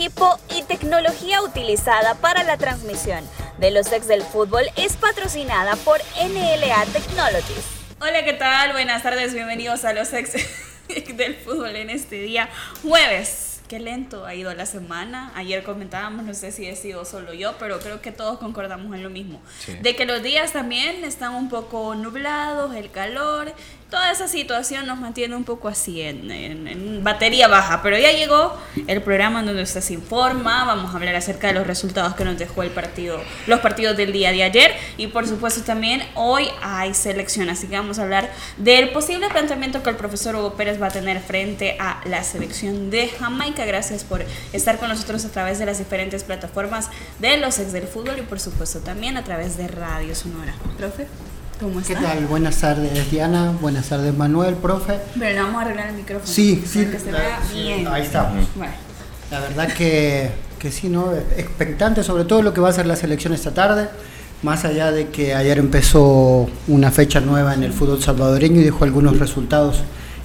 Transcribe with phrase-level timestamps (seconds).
[0.00, 3.22] Equipo y tecnología utilizada para la transmisión
[3.58, 7.66] de los ex del fútbol es patrocinada por NLA Technologies.
[8.00, 8.72] Hola, ¿qué tal?
[8.72, 10.32] Buenas tardes, bienvenidos a los ex
[11.16, 12.48] del fútbol en este día
[12.80, 15.30] jueves qué lento ha ido la semana.
[15.36, 19.04] Ayer comentábamos, no sé si he sido solo yo, pero creo que todos concordamos en
[19.04, 19.40] lo mismo.
[19.80, 23.52] De que los días también están un poco nublados, el calor,
[23.90, 29.02] toda esa situación nos mantiene un poco así en, batería baja, pero ya llegó el
[29.02, 32.62] programa donde usted se informa, vamos a hablar acerca de los resultados que nos dejó
[32.62, 37.50] el partido, los partidos del día de ayer y por supuesto también hoy hay selección,
[37.50, 40.90] así que vamos a hablar del posible planteamiento que el profesor Hugo Pérez va a
[40.90, 43.64] tener frente a la selección de Jamaica.
[43.64, 47.86] Gracias por estar con nosotros a través de las diferentes plataformas de los ex del
[47.86, 50.54] fútbol y por supuesto también a través de Radio Sonora.
[50.76, 51.06] Profe.
[51.60, 51.94] ¿Cómo está?
[51.94, 52.26] ¿Qué tal?
[52.26, 53.52] Buenas tardes, Diana.
[53.60, 54.94] Buenas tardes, Manuel, profe.
[55.18, 56.26] Pero le vamos a arreglar el micrófono.
[56.26, 56.86] Sí, sí.
[56.86, 57.86] Que se vea bien.
[57.86, 58.32] Ahí está.
[58.56, 58.72] Bueno.
[59.30, 61.12] La verdad que, que sí, ¿no?
[61.36, 63.90] Expectante sobre todo lo que va a ser la selección esta tarde.
[64.42, 68.84] Más allá de que ayer empezó una fecha nueva en el fútbol salvadoreño y dejó
[68.84, 69.82] algunos resultados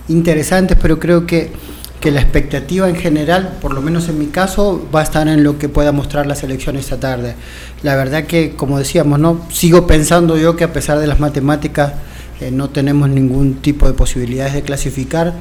[0.07, 1.51] interesantes, pero creo que
[1.99, 5.43] que la expectativa en general, por lo menos en mi caso, va a estar en
[5.43, 7.35] lo que pueda mostrar la selección esta tarde.
[7.83, 11.93] La verdad que, como decíamos, no sigo pensando yo que a pesar de las matemáticas
[12.41, 15.33] eh, no tenemos ningún tipo de posibilidades de clasificar,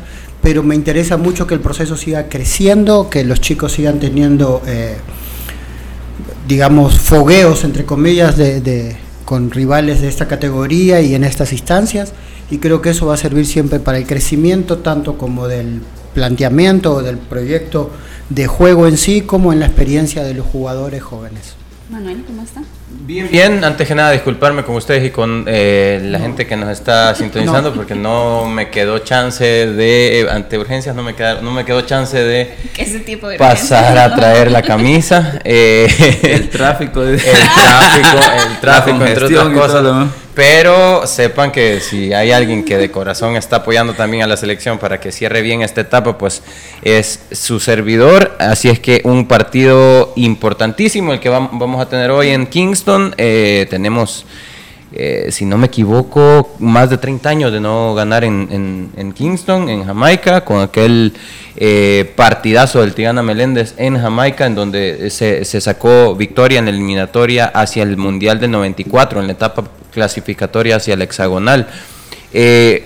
[0.43, 4.97] pero me interesa mucho que el proceso siga creciendo, que los chicos sigan teniendo, eh,
[6.47, 12.13] digamos, fogueos, entre comillas, de, con rivales de esta categoría y en estas instancias,
[12.51, 15.81] y creo que eso va a servir siempre para el crecimiento tanto como del
[16.14, 17.91] planteamiento del proyecto
[18.30, 21.55] de juego en sí como en la experiencia de los jugadores jóvenes.
[21.91, 22.63] Manuel, ¿cómo está?
[23.01, 23.65] Bien, bien.
[23.65, 27.75] Antes que nada, disculparme con ustedes y con eh, la gente que nos está sintonizando
[27.75, 31.83] porque no me quedó chance de, eh, ante urgencias, no me, quedó, no me quedó
[31.83, 32.55] chance de,
[33.39, 35.41] pasar a traer la camisa.
[35.47, 35.87] Eh,
[36.23, 37.03] el tráfico.
[37.03, 38.19] El tráfico,
[38.49, 40.09] el tráfico, entre otras cosas.
[40.35, 44.79] Pero sepan que si hay alguien que de corazón está apoyando también a la selección
[44.79, 46.43] para que cierre bien esta etapa, pues
[46.83, 48.37] es su servidor.
[48.41, 52.47] Así es que un partido importantísimo el que vamos a tener hoy en
[53.17, 54.27] Eh, tenemos,
[54.92, 59.84] eh, si no me equivoco, más de 30 años de no ganar en, Kingston, en
[59.84, 61.14] Jamaica, con aquel
[61.56, 67.46] eh, partidazo del Tigana Meléndez en Jamaica, en donde se, sacó victoria en la eliminatoria
[67.46, 71.68] hacia el Mundial del 94, en la etapa clasificatoria hacia el hexagonal.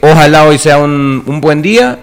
[0.02, 1.98] Ojalá hoy sea un, buen día,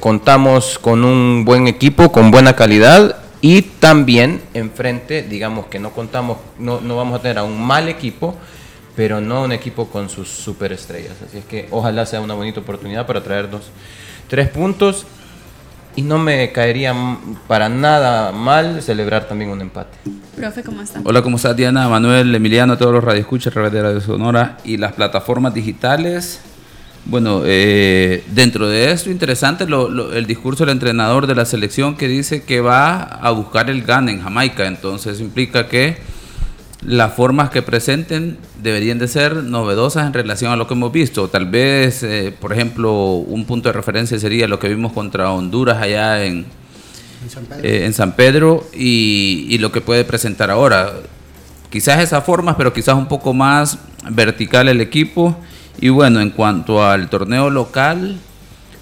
[0.00, 6.38] contamos con un buen equipo, con buena calidad y también enfrente, digamos que no contamos,
[6.58, 8.34] no, no vamos a tener a un mal equipo,
[8.96, 11.20] pero no un equipo con sus superestrellas.
[11.20, 13.64] Así es que ojalá sea una bonita oportunidad para traernos
[14.28, 15.04] tres puntos
[15.94, 16.94] y no me caería
[17.46, 19.98] para nada mal celebrar también un empate.
[20.34, 21.02] Profe, ¿cómo está?
[21.04, 25.52] Hola, ¿cómo está Diana, Manuel, Emiliano, todos los radioescuchas, de Radio Sonora y las plataformas
[25.52, 26.40] digitales?
[27.06, 32.44] Bueno, eh, dentro de esto, interesante el discurso del entrenador de la selección que dice
[32.44, 34.66] que va a buscar el GAN en Jamaica.
[34.66, 35.98] Entonces implica que
[36.80, 41.28] las formas que presenten deberían de ser novedosas en relación a lo que hemos visto.
[41.28, 45.82] Tal vez, eh, por ejemplo, un punto de referencia sería lo que vimos contra Honduras
[45.82, 46.46] allá en,
[47.62, 50.92] en San Pedro, eh, y, y, lo que puede presentar ahora.
[51.70, 53.78] Quizás esas formas, pero quizás un poco más
[54.10, 55.36] vertical el equipo.
[55.78, 58.18] Y bueno, en cuanto al torneo local,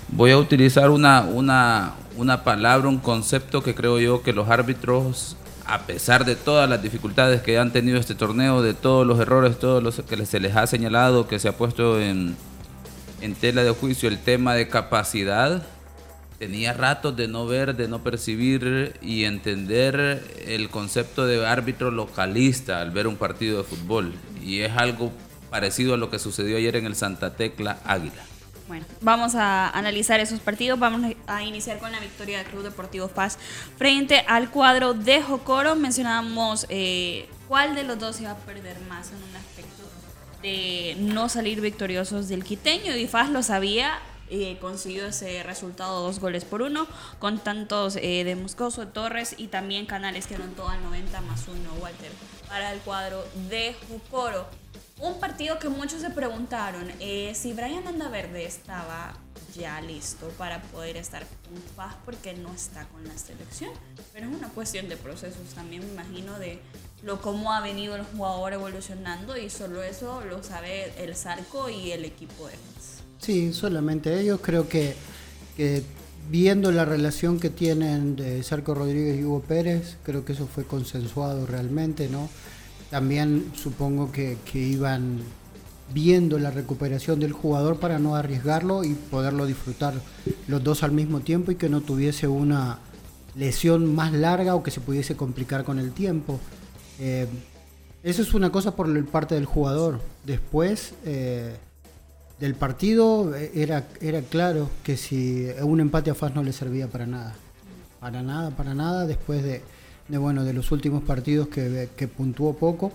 [0.09, 5.37] voy a utilizar una, una, una palabra, un concepto que creo yo que los árbitros
[5.65, 9.59] a pesar de todas las dificultades que han tenido este torneo, de todos los errores,
[9.59, 12.37] todos los que se les ha señalado, que se ha puesto en,
[13.41, 15.63] tela de juicio el tema de capacidad,
[16.39, 22.81] tenía ratos de no ver, de no percibir y entender el concepto de árbitro localista
[22.81, 24.13] al ver un partido de fútbol.
[24.45, 25.13] Y es algo
[25.53, 28.25] parecido a lo que sucedió ayer en el Santa Tecla Águila.
[28.69, 30.79] Bueno, vamos a analizar esos partidos.
[30.79, 33.39] Vamos a iniciar con la victoria del Club Deportivo Paz
[33.77, 35.77] frente al cuadro de Jocoro.
[35.77, 39.83] Mencionábamos eh, cuál de los dos iba a perder más en un aspecto
[40.43, 42.97] de no salir victoriosos del quiteño.
[42.97, 44.01] Y Faz lo sabía
[44.31, 46.87] eh, consiguió ese resultado, dos goles por uno,
[47.19, 51.75] con tantos eh, de Moscoso, Torres y también Canales que anotó al 90 más uno,
[51.83, 52.11] Walter,
[52.49, 54.47] para el cuadro de Jucoro.
[55.03, 59.13] Un partido que muchos se preguntaron eh, si Brian Andaverde estaba
[59.53, 63.73] ya listo para poder estar con paz porque no está con la selección.
[64.13, 66.61] Pero es una cuestión de procesos también, me imagino, de
[67.03, 71.91] lo cómo ha venido el jugador evolucionando y solo eso lo sabe el Zarco y
[71.91, 72.55] el equipo de
[73.19, 74.39] Sí, solamente ellos.
[74.41, 74.95] Creo que,
[76.31, 80.65] viendo la relación que tienen de Sarco Rodríguez y Hugo Pérez, creo que eso fue
[80.65, 82.29] consensuado realmente, ¿no?
[82.93, 85.21] También supongo que, iban
[85.95, 89.95] viendo la recuperación del jugador para no arriesgarlo y poderlo disfrutar
[90.47, 92.81] los dos al mismo tiempo y que no tuviese una
[93.35, 96.39] lesión más larga o que se pudiese complicar con el tiempo.
[96.99, 97.27] Eh,
[98.03, 99.99] eso es una cosa por parte del jugador.
[100.27, 101.57] Después, eh,
[102.41, 106.89] del partido eh, era, era claro que si un empate a FAS no le servía
[106.89, 107.35] para nada.
[108.01, 109.63] Para nada, para nada, después de,
[110.19, 112.93] bueno, de los últimos partidos que, que puntuó poco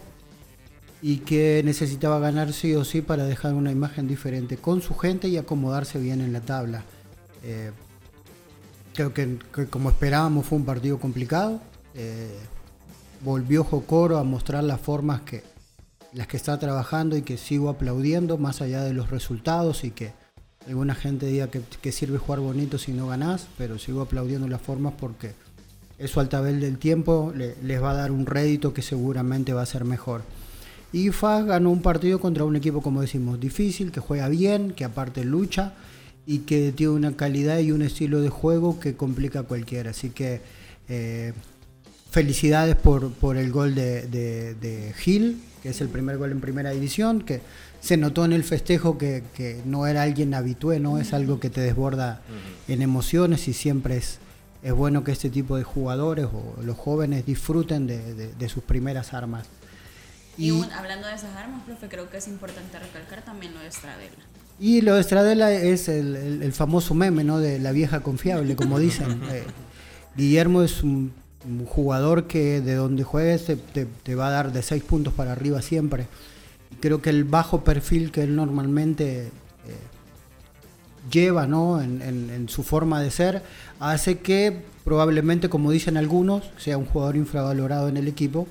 [1.01, 5.27] y que necesitaba ganar sí o sí para dejar una imagen diferente con su gente
[5.27, 6.83] y acomodarse bien en la tabla.
[7.43, 7.71] Eh,
[8.93, 9.37] creo que,
[9.69, 11.61] como esperábamos fue un partido complicado.
[11.93, 12.35] Eh,
[13.21, 15.43] volvió Jocoro a mostrar las formas que,
[16.13, 20.13] las que está trabajando y que sigo aplaudiendo más allá de los resultados y que
[20.67, 24.93] alguna gente diga que, sirve jugar bonito si no ganás, pero sigo aplaudiendo las formas
[24.99, 25.33] porque
[25.97, 29.65] eso al tabel del tiempo les va a dar un rédito que seguramente va a
[29.65, 30.23] ser mejor.
[30.93, 34.85] Y FAS ganó un partido contra un equipo, como decimos, difícil, que juega bien, que
[34.85, 35.73] aparte lucha
[36.25, 39.91] y que tiene una calidad y un estilo de juego que complica a cualquiera.
[39.91, 40.41] Así que
[40.87, 41.33] eh,
[42.09, 46.39] felicidades por, por, el gol de, de, de Gil, que es el primer gol en
[46.39, 47.41] primera división, que
[47.79, 49.23] se notó en el festejo que,
[49.65, 50.97] no era alguien habitué, ¿no?
[50.97, 52.21] Es algo que te desborda
[52.67, 54.19] en emociones y siempre es,
[54.63, 59.47] es bueno que este tipo de jugadores o los jóvenes disfruten de, sus primeras armas.
[60.37, 64.15] Y, hablando de esas armas, profe, creo que es importante recalcar también lo de Estradela.
[64.59, 67.39] Y lo de Estradela es el, famoso meme, ¿no?
[67.39, 69.21] De la vieja confiable, como dicen.
[69.31, 69.43] Eh,
[70.15, 71.11] Guillermo es un
[71.47, 75.61] un jugador que de donde juegues te, va a dar de 6 puntos para arriba
[75.61, 76.07] siempre.
[76.79, 79.31] Creo que el bajo perfil que él normalmente
[81.11, 81.81] lleva ¿no?
[81.81, 83.43] En, su forma de ser
[83.79, 88.47] hace que probablemente, como dicen algunos, sea un jugador infravalorado en el equipo.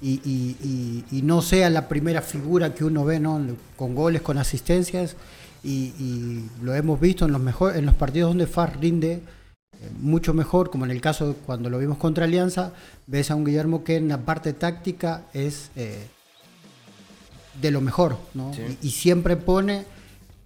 [0.00, 3.40] Y, no sea la primera figura que uno ve ¿no?
[3.76, 5.16] con goles, con asistencias
[5.62, 9.22] y, lo hemos visto en los, mejor, en los partidos donde Far rinde
[10.00, 12.72] mucho mejor, como en el caso cuando lo vimos contra Alianza,
[13.06, 16.06] ves a un Guillermo que en la parte táctica es eh,
[17.60, 18.52] de lo mejor, ¿no?
[18.80, 19.84] Y, siempre pone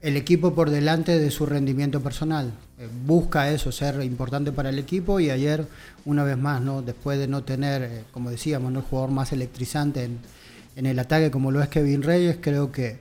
[0.00, 2.52] el equipo por delante de su rendimiento personal.
[2.78, 5.66] Eh, busca eso, ser importante para el equipo y ayer,
[6.04, 6.82] una vez más, ¿no?
[6.82, 8.80] después de no tener, eh, como decíamos, ¿no?
[8.80, 12.98] el jugador más electrizante en, el ataque como lo es Kevin Reyes, creo que,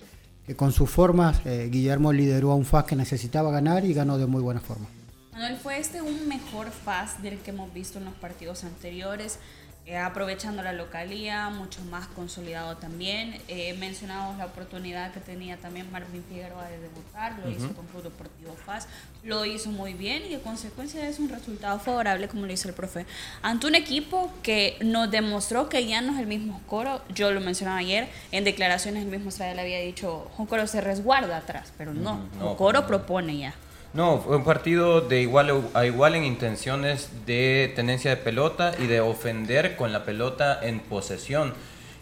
[0.56, 4.42] con sus formas Guillermo lideró a un FAS que necesitaba ganar y ganó de muy
[4.42, 4.86] buena forma.
[5.34, 9.40] Manuel, ¿fue este un mejor fast del que hemos visto en los partidos anteriores?
[9.88, 13.40] Eh, aprovechando la localía, mucho más consolidado también.
[13.48, 18.02] Eh, mencionamos la oportunidad que tenía también Marvin Figueroa de debutar, lo hizo con Club
[18.02, 18.88] Deportivo FAS,
[19.22, 22.74] lo hizo muy bien y en consecuencia es un resultado favorable, como lo dice el
[22.74, 23.06] profe,
[23.44, 27.04] ante un equipo que nos demostró que ya no es el mismo coro.
[27.14, 31.72] Yo lo mencionaba ayer, en declaraciones el mismo Stradel había dicho, coro se resguarda atrás,
[31.78, 33.54] pero no, uh coro propone ya.
[33.96, 38.88] No, fue un partido de igual a igual en intenciones de tenencia de pelota y
[38.88, 41.54] de ofender con la pelota en posesión.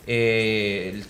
[0.08, 1.04] Eh,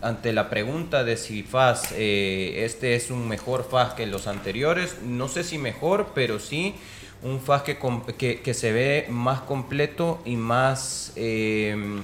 [0.00, 4.98] ante la pregunta de si FAS eh, este es un mejor FAS que los anteriores,
[5.02, 6.76] no sé si mejor, pero sí
[7.24, 11.14] un FAS que, que, se ve más completo y más...
[11.16, 12.00] Eh,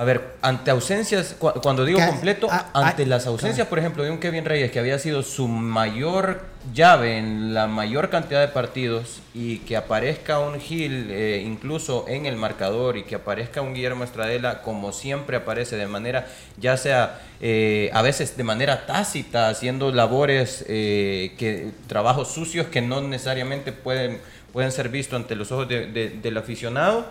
[0.00, 4.46] a ver, ante ausencias, cuando digo completo, ante las ausencias, por ejemplo, de un Kevin
[4.46, 6.40] Reyes que había sido su mayor
[6.72, 12.24] llave en la mayor cantidad de partidos y que aparezca un Gil eh, incluso en
[12.24, 16.26] el marcador y que aparezca un Guillermo Estradela como siempre aparece de manera,
[16.56, 22.80] ya sea eh, a veces de manera tácita, haciendo labores, eh, que trabajos sucios que
[22.80, 24.18] no necesariamente pueden,
[24.54, 27.06] pueden ser vistos ante los ojos del aficionado.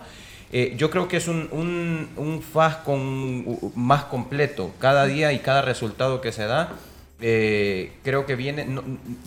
[0.52, 4.72] Eh, yo creo que es un, un, un FAS con, más completo.
[4.78, 6.72] Cada día y cada resultado que se da,
[7.20, 8.66] eh, creo que viene,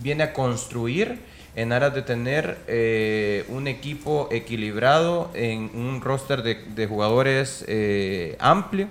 [0.01, 1.19] viene a construir
[1.55, 7.65] en aras de tener eh, un equipo equilibrado en un roster de, de jugadores
[8.39, 8.87] amplio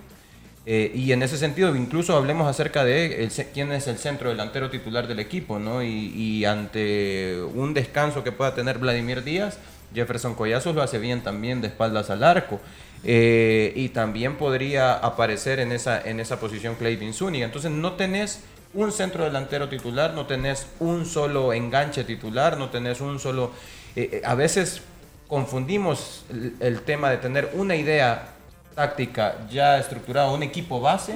[0.64, 5.08] Eh, y en ese sentido, incluso hablemos acerca de quién es el centro delantero titular
[5.08, 5.82] del equipo, ¿no?
[5.82, 9.58] Y, ante un descanso que pueda tener Vladimir Díaz,
[9.94, 12.60] Jefferson Collazos lo hace bien también de espaldas al arco.
[13.04, 17.44] Eh, y también podría aparecer en esa, en esa posición Clayton Zuniga.
[17.44, 18.40] Entonces no tenés
[18.74, 23.50] un centro delantero titular, no tenés un solo enganche titular, no tenés un solo...
[23.96, 24.82] Eh, a veces
[25.26, 26.24] confundimos
[26.60, 28.28] el tema de tener una idea
[28.74, 31.14] táctica ya estructurada, un equipo base,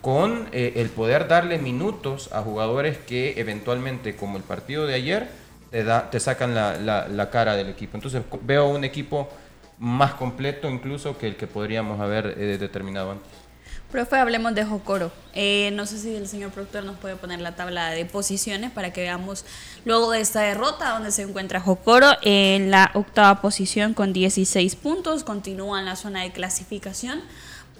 [0.00, 5.28] con eh, el poder darle minutos a jugadores que eventualmente, como el partido de ayer,
[5.74, 7.96] te, da, te sacan la, cara del equipo.
[7.96, 9.28] Entonces veo un equipo
[9.80, 13.32] más completo incluso que el que podríamos haber eh, determinado antes.
[13.90, 15.10] Profe, hablemos de Jocoro.
[15.34, 18.92] Eh, no sé si el señor productor nos puede poner la tabla de posiciones para
[18.92, 19.44] que veamos
[19.84, 25.24] luego de esta derrota donde se encuentra Jocoro en la octava posición con 16 puntos,
[25.24, 27.20] continúa en la zona de clasificación.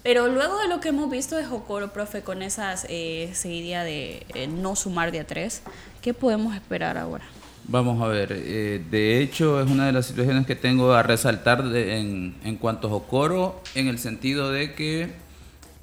[0.02, 4.48] Pero luego de lo que hemos visto de Jocoro, profe, con esas eh, de eh,
[4.48, 5.62] no sumar de a tres,
[6.02, 7.24] ¿qué podemos esperar ahora?
[7.66, 11.64] Vamos a ver, eh, de hecho es una de las situaciones que tengo a resaltar
[11.74, 15.24] en, en cuanto a Jocoro, en el sentido de que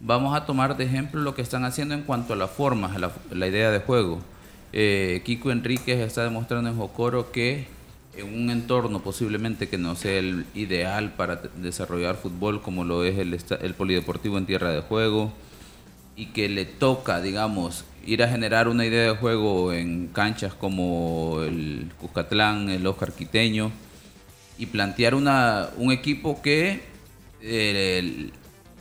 [0.03, 3.11] Vamos a tomar de ejemplo lo que están haciendo en cuanto a las formas, la,
[3.29, 4.19] la idea de juego.
[4.73, 7.67] Eh, Kiko Enríquez está demostrando en Jocoro que
[8.17, 13.19] en un entorno posiblemente que no sea el ideal para desarrollar fútbol como lo es
[13.19, 15.31] el, el polideportivo en tierra de juego
[16.15, 21.41] y que le toca, digamos, ir a generar una idea de juego en canchas como
[21.43, 23.71] el Cuscatlán, el Oscar Quiteño
[24.57, 26.83] y plantear una, un equipo que
[27.41, 28.29] eh,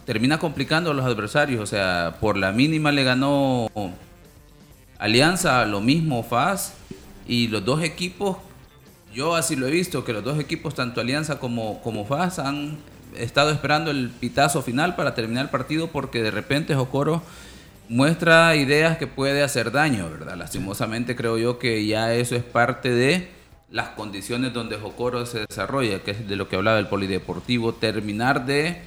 [0.05, 1.61] termina complicando a los adversarios.
[1.61, 3.69] O sea, por la mínima le ganó
[4.99, 6.75] Alianza, lo mismo FAS.
[7.27, 8.39] Y los dos equipos,
[9.15, 12.79] yo así lo he visto, que los dos equipos, tanto Alianza como, como FAS, han
[13.17, 17.23] estado esperando el pitazo final para terminar el partido porque de repente Jocoro
[17.91, 20.37] muestra ideas que puede hacer daño, ¿verdad?
[20.37, 23.29] Lastimosamente creo yo que ya eso es parte de
[23.69, 28.47] las condiciones donde Jocoro se desarrolla, que es de lo que hablaba el polideportivo, terminar
[28.47, 28.83] de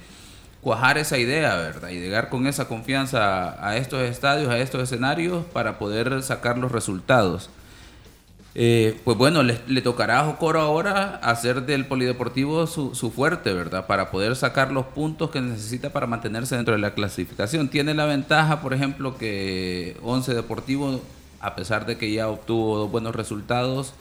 [0.62, 1.90] cuajar esa idea, ¿verdad?
[1.90, 6.72] Y llegar con esa confianza a estos estadios, a estos escenarios, para poder sacar los
[6.72, 7.50] resultados.
[8.56, 13.86] Eh, pues bueno, le, tocará a Jocoro ahora hacer del polideportivo su, su, fuerte, ¿verdad?
[13.88, 17.68] Para poder sacar los puntos que necesita para mantenerse dentro de la clasificación.
[17.68, 21.00] Tiene la ventaja, por ejemplo, que Once Deportivo,
[21.40, 23.94] a pesar de que ya obtuvo buenos resultados,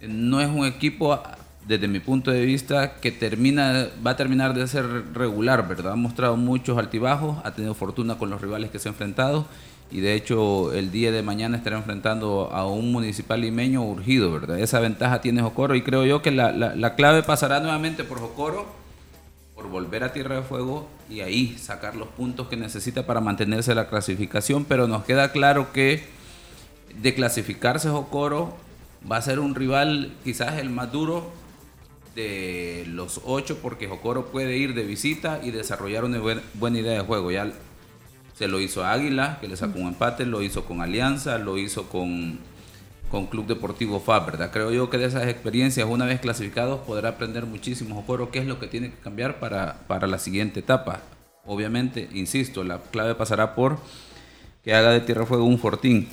[0.00, 1.22] no es un equipo
[1.66, 5.92] desde mi punto de vista, que termina, va a terminar de ser regular, ¿verdad?
[5.92, 9.46] Ha mostrado muchos altibajos, ha tenido fortuna con los rivales que se ha enfrentado
[9.90, 14.58] y de hecho el día de mañana estará enfrentando a un municipal limeño urgido, ¿verdad?
[14.58, 18.66] Esa ventaja tiene Jocoro y creo yo que la, la clave pasará nuevamente por Jocoro,
[19.54, 23.74] por volver a Tierra de Fuego y ahí sacar los puntos que necesita para mantenerse
[23.74, 26.04] la clasificación, pero nos queda claro que
[27.00, 28.54] de clasificarse Jocoro
[29.10, 31.30] va a ser un rival quizás el más duro
[32.14, 36.20] de los ocho porque Jocoro puede ir de visita y desarrollar una
[36.54, 37.30] buena, idea de juego.
[37.30, 37.50] Ya
[38.42, 41.58] se lo hizo a Águila, que le sacó un empate, lo hizo con Alianza, lo
[41.58, 42.40] hizo con,
[43.08, 44.50] con Club Deportivo FAB, ¿verdad?
[44.52, 48.46] Creo yo que de esas experiencias, una vez clasificados, podrá aprender muchísimo Jocoro qué es
[48.46, 51.02] lo que tiene que cambiar para, para la siguiente etapa.
[51.46, 53.78] Obviamente, insisto, la clave pasará por
[54.64, 56.08] que haga de Tierra Fuego un fortín.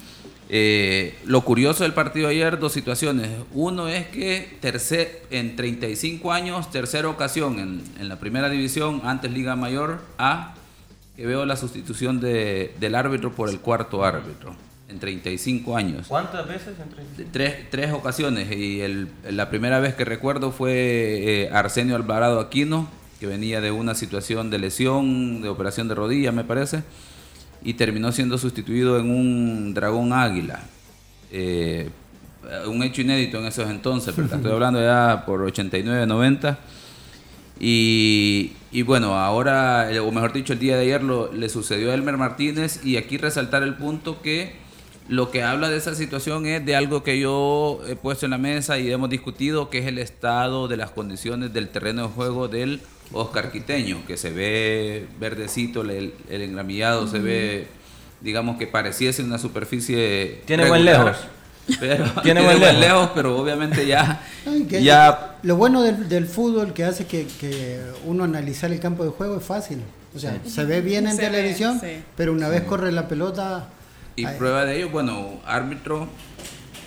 [0.50, 3.32] Eh, lo curioso del partido ayer, dos situaciones.
[3.54, 7.58] Uno es que tercer, en 35 años, tercera ocasión
[8.00, 10.54] en, la primera división, antes Liga Mayor A,
[11.20, 14.56] que veo la sustitución de, del árbitro por el cuarto árbitro.
[14.88, 16.08] En 35 años.
[16.08, 16.76] ¿Cuántas veces?
[17.18, 18.50] En tres, tres ocasiones.
[18.50, 18.82] Y
[19.30, 22.88] la primera vez que recuerdo fue eh, Arsenio Alvarado Aquino,
[23.20, 26.84] que venía de una situación de lesión, de operación de rodilla, me parece
[27.62, 30.62] y terminó siendo sustituido en un dragón águila.
[31.34, 31.90] Eh,
[32.66, 36.60] un hecho inédito en esos entonces, pero estoy hablando ya por 89, 90.
[37.60, 41.94] Y, y, bueno, ahora, o mejor dicho, el día de ayer lo, le sucedió a
[41.94, 44.54] Elmer Martínez y aquí resaltar el punto que
[45.10, 48.38] lo que habla de esa situación es de algo que yo he puesto en la
[48.38, 52.48] mesa y hemos discutido, que es el estado de las condiciones del terreno de juego
[52.48, 52.80] del
[53.12, 57.68] Oscar Quiteño, que se ve verdecito, el, el engramillado se ve,
[58.22, 60.42] digamos que pareciese una superficie.
[60.46, 61.18] Tiene buen lejos.
[61.80, 63.12] Pero, tiene, buen lejos.
[63.14, 64.22] pero obviamente ya.
[64.70, 69.44] ya lo bueno del, fútbol que hace que, uno analizar el campo de juego es
[69.44, 69.82] fácil.
[70.16, 71.80] O sea, se ve bien en televisión,
[72.18, 73.68] pero una vez corre la pelota.
[74.16, 76.08] Y prueba de ello, bueno, árbitro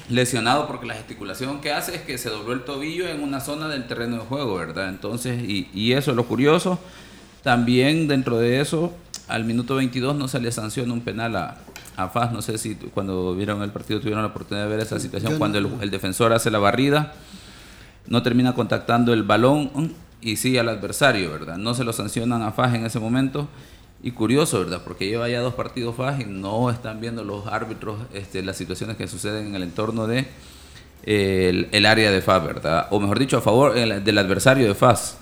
[0.09, 3.69] lesionado porque la gesticulación que hace es que se dobló el tobillo en una zona
[3.69, 4.89] del terreno de juego, ¿verdad?
[4.89, 6.79] Entonces, y, y eso es lo curioso.
[7.43, 8.93] También dentro de eso,
[9.29, 11.57] al minuto 22 no se le sanciona un penal a,
[11.97, 12.33] a Faz.
[12.33, 15.39] No sé si cuando vieron el partido tuvieron la oportunidad de ver esa situación.
[15.39, 17.15] cuando el, defensor hace la barrida,
[18.07, 19.71] no termina contactando el balón
[20.21, 21.57] y sigue al adversario, ¿verdad?
[21.57, 23.49] No se lo sancionan a Faz en ese momento.
[24.05, 24.83] Y curioso, ¿verdad?
[24.83, 28.97] Porque lleva ya dos partidos Faz y no están viendo los árbitros este, las situaciones
[28.97, 30.27] que suceden en el entorno de
[31.05, 32.89] el, área de Faz, ¿verdad?
[32.91, 35.22] O mejor dicho, a favor del adversario de Faz.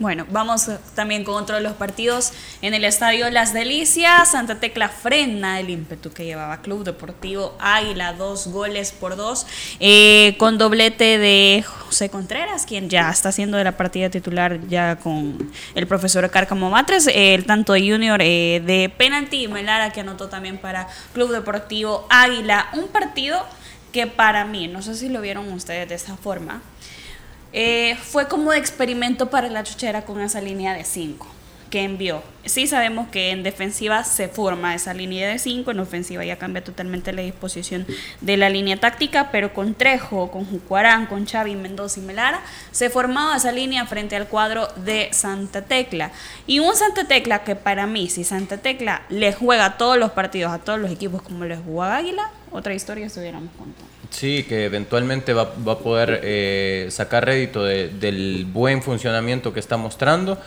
[0.00, 4.30] Bueno, vamos eh, también con otro de los partidos en el estadio Las Delicias.
[4.30, 9.44] Santa Tecla frena el ímpetu que llevaba Club Deportivo Águila, dos goles por dos,
[9.80, 14.94] eh, con doblete de José Contreras, quien ya está haciendo de la partida titular ya
[14.96, 20.02] con el profesor Cárcamo Matres, el tanto de Junior eh, de penalti y Melara que
[20.02, 22.68] anotó también para Club Deportivo Águila.
[22.74, 23.44] Un partido
[23.92, 26.62] que para mí, no sé si lo vieron ustedes de esa forma,
[27.52, 31.38] eh, fue como de experimento para la chuchera con esa línea de 5
[31.68, 32.22] que envió.
[32.44, 36.64] Sí sabemos que en defensiva se forma esa línea de 5, en ofensiva ya cambia
[36.64, 37.86] totalmente la disposición
[38.20, 42.40] de la línea táctica, pero con Trejo, con Jucuarán, con Xavi, Mendoza y Melara,
[42.70, 46.10] se formaba esa línea frente al cuadro de Santa Tecla.
[46.46, 50.52] Y un Santa Tecla que para mí, si Santa Tecla le juega todos los partidos
[50.52, 53.97] a todos los equipos como les jugaba Águila, otra historia estuviéramos contando.
[54.10, 60.38] Sí, que eventualmente va, a poder eh, sacar rédito del buen funcionamiento que está mostrando.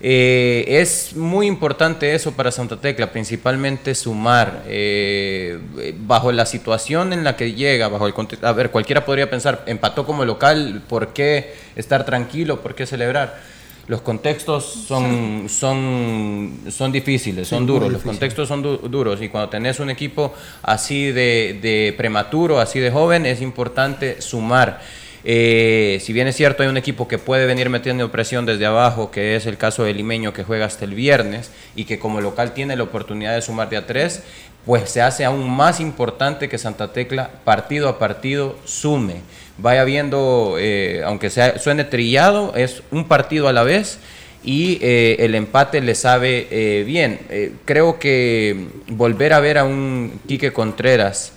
[0.00, 5.58] Eh, es muy importante eso para Santa Tecla, principalmente sumar eh,
[6.00, 10.04] bajo la situación en la que llega, bajo el A ver, cualquiera podría pensar, empató
[10.04, 12.60] como local, ¿por qué estar tranquilo?
[12.60, 13.55] ¿Por qué celebrar?
[13.88, 19.78] Los contextos son, son, son difíciles, son duros, los contextos son duros y cuando tenés
[19.78, 24.80] un equipo así de, de prematuro, así de joven, es importante sumar.
[25.28, 29.10] Eh, si bien es cierto, hay un equipo que puede venir metiendo presión desde abajo,
[29.10, 32.54] que es el caso del Limeño que juega hasta el viernes y que como local
[32.54, 34.22] tiene la oportunidad de sumar de a tres,
[34.64, 39.22] pues se hace aún más importante que Santa Tecla partido a partido sume.
[39.58, 43.98] Vaya viendo, eh, aunque sea, suene trillado, es un partido a la vez
[44.44, 47.18] y eh, el empate le sabe bien.
[47.64, 51.32] creo que volver a ver a un Quique Contreras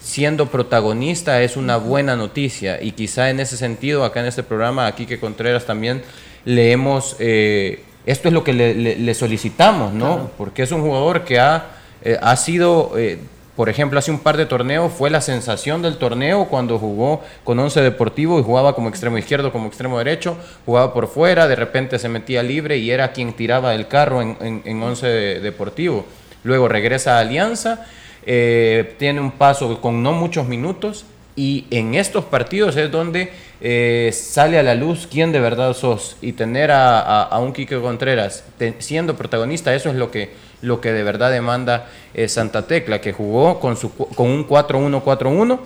[0.00, 4.86] siendo protagonista es una buena noticia y quizá en ese sentido acá en este programa
[4.86, 6.02] aquí que Contreras también
[6.44, 11.66] leemos eh, esto es lo que le, solicitamos no porque es un jugador que ha,
[12.02, 13.18] eh, ha sido eh,
[13.58, 17.58] por ejemplo, hace un par de torneos fue la sensación del torneo cuando jugó con
[17.58, 21.98] Once Deportivo y jugaba como extremo izquierdo, como extremo derecho, jugaba por fuera, de repente
[21.98, 26.06] se metía libre y era quien tiraba el carro en, en Once Deportivo.
[26.44, 27.84] Luego regresa a Alianza
[28.30, 34.10] eh, tiene un paso con no muchos minutos y en estos partidos es donde eh,
[34.12, 38.44] sale a la luz quién de verdad sos y tener a, un Quique Contreras
[38.80, 43.12] siendo protagonista, eso es lo que, lo que de verdad demanda eh, Santa Tecla, que
[43.12, 45.58] jugó con, su, con un 4-1-4-1,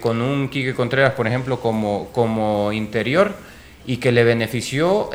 [0.00, 3.34] con un Quique Contreras, por ejemplo, como, como interior
[3.86, 5.08] y que le benefició,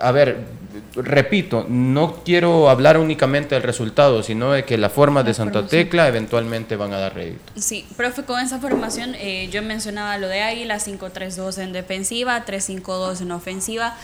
[0.00, 0.46] a ver,
[0.94, 6.08] repito, no quiero hablar únicamente del resultado, sino de que la forma de Santa Tecla
[6.08, 7.52] eventualmente van a dar rédito.
[7.56, 13.22] Sí, profe, con esa formación eh, yo mencionaba lo de Águila, 5-3-2 en defensiva, 3-5-2
[13.22, 13.96] en ofensiva.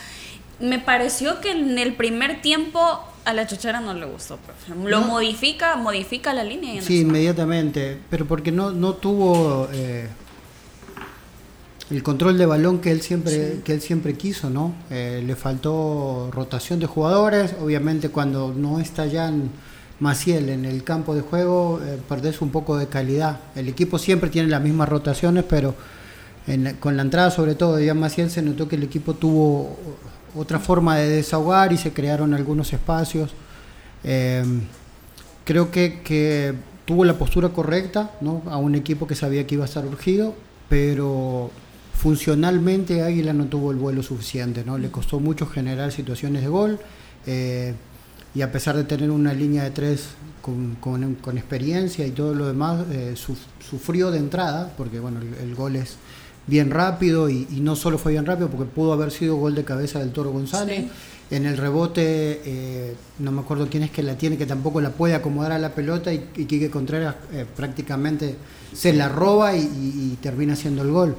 [0.61, 4.75] Me pareció que en el primer tiempo a la chochera no le gustó, profe.
[4.89, 6.83] Lo modifica, modifica la línea.
[6.83, 9.69] sí, inmediatamente, pero porque no, no tuvo...
[9.73, 10.09] Eh,
[11.91, 14.75] el control de balón que él siempre, que él siempre quiso, ¿no?
[14.91, 19.31] Eh, le faltó rotación de jugadores, obviamente cuando no está ya
[20.01, 23.39] Maciel en el campo de juego, eh, perdés un poco de calidad.
[23.55, 25.75] El equipo siempre tiene las mismas rotaciones, pero
[26.81, 29.79] con la entrada sobre todo de Jan Maciel se notó que el equipo tuvo
[30.35, 33.33] otra forma de desahogar y se crearon algunos espacios.
[34.03, 34.45] Eh,
[35.45, 38.43] creo que, que tuvo la postura correcta, ¿no?
[38.47, 40.35] A un equipo que sabía que iba a estar urgido,
[40.69, 41.51] pero
[41.95, 44.79] funcionalmente Águila no tuvo el vuelo suficiente, ¿no?
[44.79, 46.79] Le costó mucho generar situaciones de gol
[47.27, 47.75] eh,
[48.35, 50.09] y a pesar de tener una línea de tres
[50.43, 55.97] con, experiencia y todo lo demás, eh, sufrió de entrada, porque bueno, el, gol es
[56.47, 59.99] bien rápido y, no solo fue bien rápido, porque pudo haber sido gol de cabeza
[59.99, 60.87] del Toro González.
[61.31, 64.91] En el rebote, eh, no me acuerdo quién es que la tiene, que tampoco la
[64.91, 67.17] puede acomodar a la pelota y, y Quique Contreras
[67.57, 68.37] prácticamente
[68.75, 71.17] se la roba y termina haciendo el gol.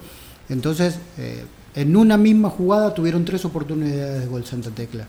[0.50, 1.44] Entonces, eh,
[1.76, 5.08] en una misma jugada tuvieron tres oportunidades de gol Santa Tecla.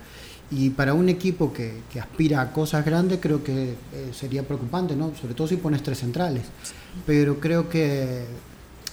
[0.51, 3.75] Y para un equipo que, aspira a cosas grandes, creo que eh,
[4.13, 5.13] sería preocupante, ¿no?
[5.21, 6.45] Sobre todo si pones tres centrales.
[7.05, 8.25] Pero creo que,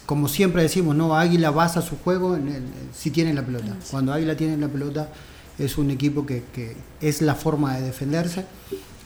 [0.05, 1.15] como siempre decimos, ¿no?
[1.15, 3.75] Águila basa su juego en si tiene la pelota.
[3.91, 5.09] Cuando Águila tiene la pelota,
[5.57, 8.45] es un equipo que, que es la forma de defenderse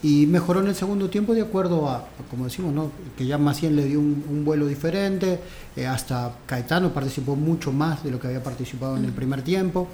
[0.04, 2.92] y mejoró en el segundo tiempo de acuerdo a, como decimos, ¿no?
[3.18, 5.40] que ya Maciel le dio un, vuelo diferente,
[5.76, 9.88] eh, hasta Caetano participó mucho más de lo que había participado en el primer tiempo,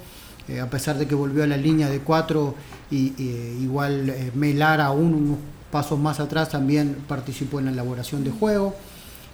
[0.46, 2.54] eh, a pesar de que volvió a la línea de cuatro,
[2.90, 3.14] y,
[3.62, 5.38] igual eh, Melara aún unos
[5.72, 8.74] pasos más atrás también participó en la elaboración de juego,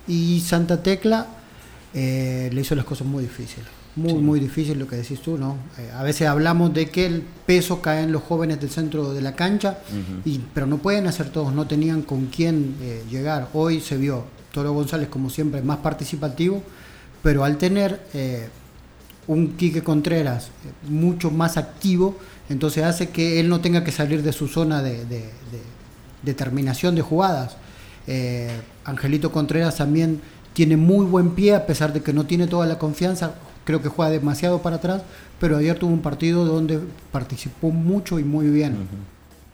[0.06, 1.26] y Santa Tecla
[1.94, 5.57] le hizo las cosas muy difíciles muy, muy difícil lo que decís tú, ¿no?
[5.79, 9.20] Eh, a veces hablamos de que el peso cae en los jóvenes del centro de
[9.20, 9.79] la cancha,
[10.24, 13.48] y, pero no pueden hacer todos, no tenían con quién eh, llegar.
[13.53, 16.62] Hoy se vio Toro González, como siempre, más participativo,
[17.22, 18.48] pero al tener eh,
[19.26, 20.50] un Quique Contreras
[20.88, 22.16] mucho más activo,
[22.48, 25.05] entonces hace que él no tenga que salir de su zona de,
[26.22, 27.57] de terminación de jugadas.
[28.85, 30.20] Angelito Contreras también
[30.52, 33.34] tiene muy buen pie, a pesar de que no tiene toda la confianza,
[33.64, 35.02] creo que juega demasiado para atrás,
[35.38, 36.80] pero ayer tuvo un partido donde
[37.12, 38.76] participó mucho y muy bien.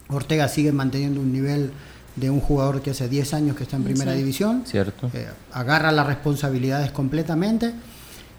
[0.09, 1.73] Ortega sigue manteniendo un nivel
[2.17, 4.63] de un jugador que hace 10 años que está en primera división.
[4.65, 5.11] Cierto.
[5.13, 7.75] Eh, agarra las responsabilidades completamente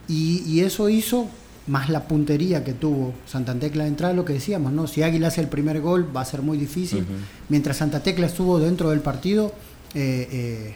[0.07, 1.27] y, eso hizo
[1.67, 4.87] más la puntería que tuvo Santa Tecla de entrada, lo que decíamos, ¿no?
[4.87, 7.05] Si Águila hace el primer gol va a ser muy difícil.
[7.49, 9.53] Mientras Santa Tecla estuvo dentro del partido,
[9.93, 10.75] eh, eh,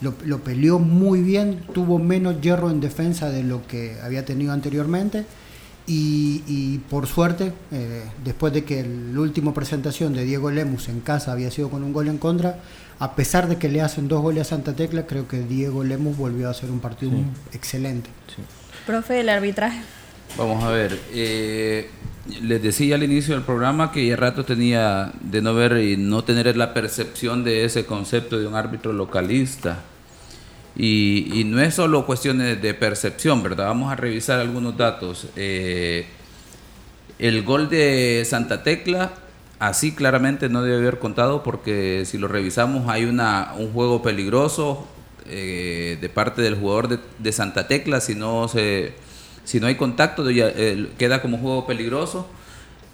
[0.00, 5.24] lo, peleó muy bien, tuvo menos hierro en defensa de lo que había tenido anteriormente.
[5.92, 11.32] Y, por suerte, eh, después de que la última presentación de Diego Lemus en casa
[11.32, 12.60] había sido con un gol en contra,
[13.00, 16.16] a pesar de que le hacen dos goles a Santa Tecla, creo que Diego Lemus
[16.16, 17.12] volvió a hacer un partido
[17.52, 18.08] excelente.
[18.86, 19.80] Profe, el arbitraje.
[20.38, 21.90] Vamos a ver, eh,
[22.42, 26.22] les decía al inicio del programa que ya rato tenía de no ver y no
[26.22, 29.80] tener la percepción de ese concepto de un árbitro localista.
[30.76, 33.66] Y, no es solo cuestiones de percepción, ¿verdad?
[33.66, 35.26] Vamos a revisar algunos datos.
[35.36, 36.06] Eh,
[37.18, 39.12] el gol de Santa Tecla,
[39.58, 44.86] así claramente no debe haber contado porque si lo revisamos hay una, un juego peligroso
[45.26, 48.94] eh, de parte del jugador de, Santa Tecla, si no, se,
[49.44, 52.28] si no hay contacto eh, queda como juego peligroso.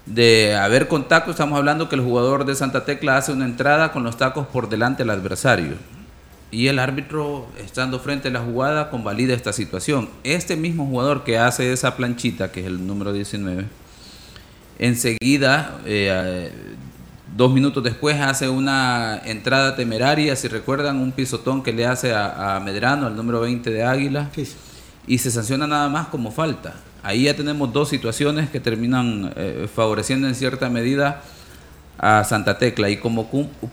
[0.07, 4.05] De haber contacto, estamos hablando que el jugador de Santa Tecla hace una entrada con
[4.05, 5.75] los tacos por delante del adversario
[6.51, 10.09] y el árbitro, estando frente a la jugada, convalida esta situación.
[10.23, 13.67] Este mismo jugador que hace esa planchita, que es el número 19,
[14.79, 16.53] enseguida, eh,
[17.37, 22.61] dos minutos después, hace una entrada temeraria, si recuerdan, un pisotón que le hace a,
[22.65, 24.31] Medrano, el número 20 de Águila,
[25.07, 26.75] y se sanciona nada más como falta.
[27.03, 31.23] Ahí ya tenemos dos situaciones que terminan eh, favoreciendo en cierta medida
[31.99, 32.91] a Santa Tecla.
[32.91, 33.29] Y como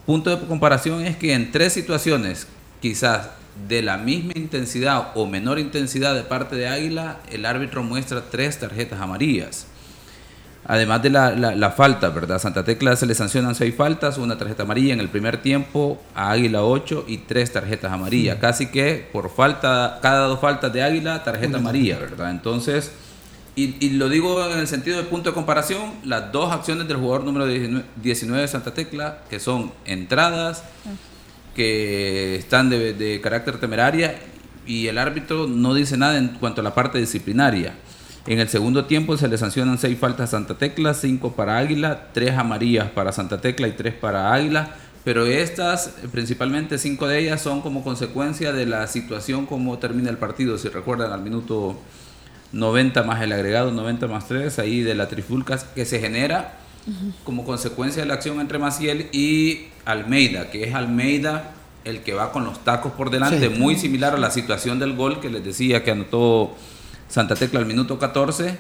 [0.06, 2.48] punto de comparación es que en tres situaciones
[2.82, 3.30] quizás
[3.68, 8.60] de la misma intensidad o menor intensidad de parte de Águila, el árbitro muestra tres
[8.60, 9.68] tarjetas amarillas.
[10.66, 12.40] Además de la, falta, ¿verdad?
[12.40, 16.32] Santa Tecla se le sancionan seis faltas, una tarjeta amarilla en el primer tiempo, a
[16.32, 18.38] Águila ocho y tres tarjetas amarillas.
[18.40, 22.32] Casi que por falta, cada dos faltas de Águila, tarjeta amarilla, ¿verdad?
[22.32, 22.92] Entonces,
[23.56, 27.24] y, lo digo en el sentido de punto de comparación, las dos acciones del jugador
[27.24, 30.64] número 19 de Santa Tecla, que son entradas,
[31.56, 34.16] que están de, carácter temeraria
[34.66, 37.76] y el árbitro no dice nada en cuanto a la parte disciplinaria.
[38.26, 42.08] En el segundo tiempo se le sancionan seis faltas a Santa Tecla, cinco para Águila,
[42.14, 44.76] tres amarillas para Santa Tecla y tres para Águila.
[45.04, 50.18] Pero estas, principalmente cinco de ellas, son como consecuencia de la situación como termina el
[50.18, 50.58] partido.
[50.58, 51.78] Si recuerdan, al minuto
[52.54, 56.60] 90 más el agregado, 90 más 3, ahí de la trifulca que se genera
[57.24, 61.52] como consecuencia de la acción entre Maciel y Almeida, que es Almeida
[61.86, 65.20] el que va con los tacos por delante, muy similar a la situación del gol
[65.20, 66.56] que les decía que anotó
[67.14, 68.58] Santa Tecla al minuto 14.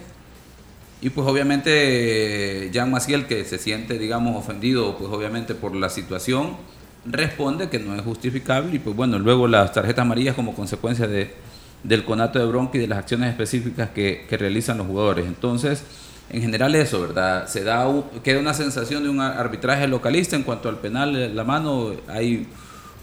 [1.01, 6.55] Y pues obviamente Jean Maciel, que se siente, digamos, ofendido, pues obviamente por la situación,
[7.03, 11.33] responde que no es justificable y pues bueno, luego las tarjetas amarillas como consecuencia de,
[11.81, 15.25] del conato de bronca y de las acciones específicas que, realizan los jugadores.
[15.25, 15.83] Entonces,
[16.29, 17.47] en general eso, ¿verdad?
[17.47, 17.87] Se da
[18.23, 22.45] queda una sensación de un arbitraje localista en cuanto al penal, la mano, hay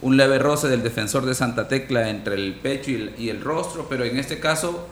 [0.01, 4.05] un leve roce del defensor de Santa Tecla entre el pecho y el, rostro, pero
[4.05, 4.87] en este caso,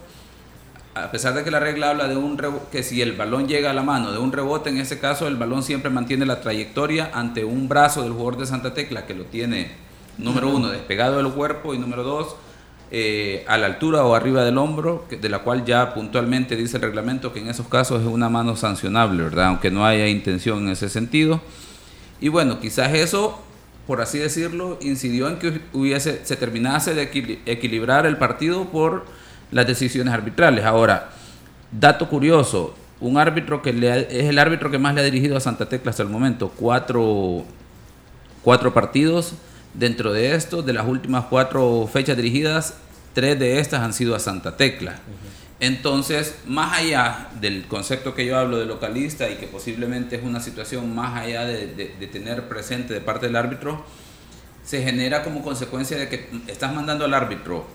[1.05, 2.39] a pesar de que la regla habla de un
[2.71, 5.37] que si el balón llega a la mano de un rebote, en este caso el
[5.37, 9.25] balón siempre mantiene la trayectoria ante un brazo del jugador de Santa Tecla que lo
[9.25, 9.73] tiene,
[10.19, 12.37] número uno, despegado del cuerpo y número dos,
[12.91, 16.83] eh, a la altura o arriba del hombro, de la cual ya puntualmente dice el
[16.83, 19.49] reglamento que en esos casos es una mano sancionable, ¿verdad?
[19.49, 21.41] Aunque no haya intención en ese sentido.
[22.21, 23.39] Y bueno, quizás eso,
[23.87, 27.03] por así decirlo, incidió en que hubiese, se terminase de
[27.47, 29.05] equilibrar el partido por
[29.51, 30.65] las decisiones arbitrales.
[30.65, 31.11] Ahora,
[31.73, 35.69] dato curioso, un árbitro que es el árbitro que más le ha dirigido a Santa
[35.69, 36.53] Tecla hasta el momento.
[36.57, 37.45] Cuatro,
[38.43, 39.35] cuatro partidos.
[39.75, 42.75] Dentro de esto, de las últimas cuatro fechas dirigidas,
[43.15, 44.97] tres de estas han sido a Santa Tecla.
[45.61, 50.41] Entonces, más allá del concepto que yo hablo de localista y que posiblemente es una
[50.41, 51.67] situación más allá de,
[52.13, 53.85] tener presente de parte del árbitro,
[54.65, 57.67] se genera como consecuencia de que estás mandando al árbitro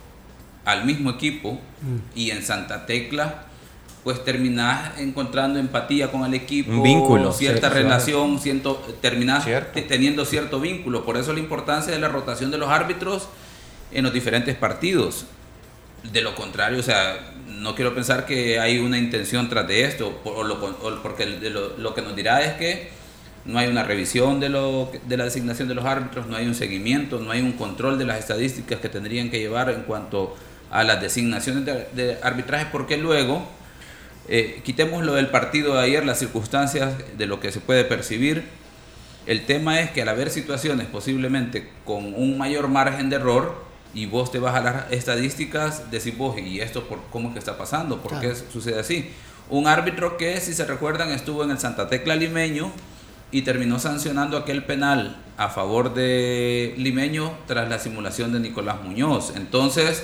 [0.65, 2.17] al mismo equipo mm.
[2.17, 3.45] y en Santa Tecla
[4.03, 9.45] pues terminás encontrando empatía con el equipo, un vínculo, cierta relación, siento, terminás
[9.87, 11.05] teniendo cierto vínculo.
[11.05, 13.29] Por eso la importancia de la rotación de los árbitros
[13.93, 15.25] en los diferentes partidos.
[16.11, 20.19] De lo contrario, o sea, no quiero pensar que hay una intención tras de esto,
[21.01, 21.25] porque
[21.77, 22.89] lo, que nos dirá es que
[23.45, 26.55] no hay una revisión de, lo, de la designación de los árbitros, no hay un
[26.55, 30.52] seguimiento, no hay un control de las estadísticas que tendrían que llevar en cuanto a
[30.81, 33.45] las designaciones de, de arbitraje, porque luego
[34.29, 38.43] eh, quitemos lo del partido de ayer, las circunstancias de lo que se puede percibir.
[39.25, 44.05] El tema es que al haber situaciones posiblemente con un mayor margen de error y
[44.05, 47.57] vos te vas a las estadísticas, decís vos, ¿y esto por, cómo es que está
[47.57, 48.01] pasando?
[48.01, 49.09] ¿Por qué sucede así?
[49.49, 52.71] Un árbitro que, si se recuerdan, estuvo en el Santa Tecla Limeño
[53.31, 59.33] y terminó sancionando aquel penal a favor de Limeño tras la simulación de Nicolás Muñoz.
[59.35, 60.03] Entonces,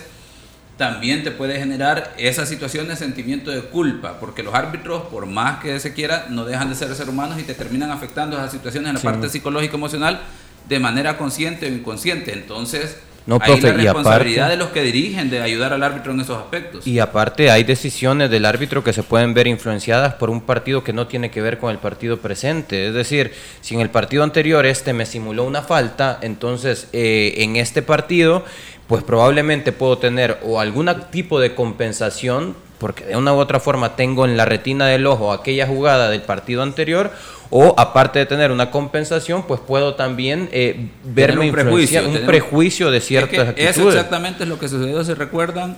[0.80, 5.60] también te puede generar esa situación de sentimiento de culpa, porque los árbitros, por más
[5.60, 8.88] que se quiera, no dejan de ser seres humanos y te terminan afectando esas situaciones
[8.88, 10.22] en la parte psicológica emocional
[10.70, 12.32] de manera consciente o inconsciente.
[12.32, 16.38] Entonces, no, hay la responsabilidad de los que dirigen de ayudar al árbitro en esos
[16.38, 16.88] aspectos.
[16.88, 20.94] Y aparte hay decisiones del árbitro que se pueden ver influenciadas por un partido que
[20.94, 22.88] no tiene que ver con el partido presente.
[22.88, 27.58] Es decir, si en el partido anterior este me simuló una falta, entonces eh, en
[27.58, 28.46] este partido
[28.90, 33.96] pues probablemente puedo tener o algún tipo de compensación, porque de una u otra forma
[33.96, 37.12] tengo en la retina del ojo aquella jugada del partido anterior,
[37.52, 42.90] o aparte de tener una compensación, pues puedo también eh, verme un prejuicio, un prejuicio
[42.90, 43.78] de ciertas actitudes.
[43.78, 45.78] Eso exactamente es lo que sucedió, se recuerdan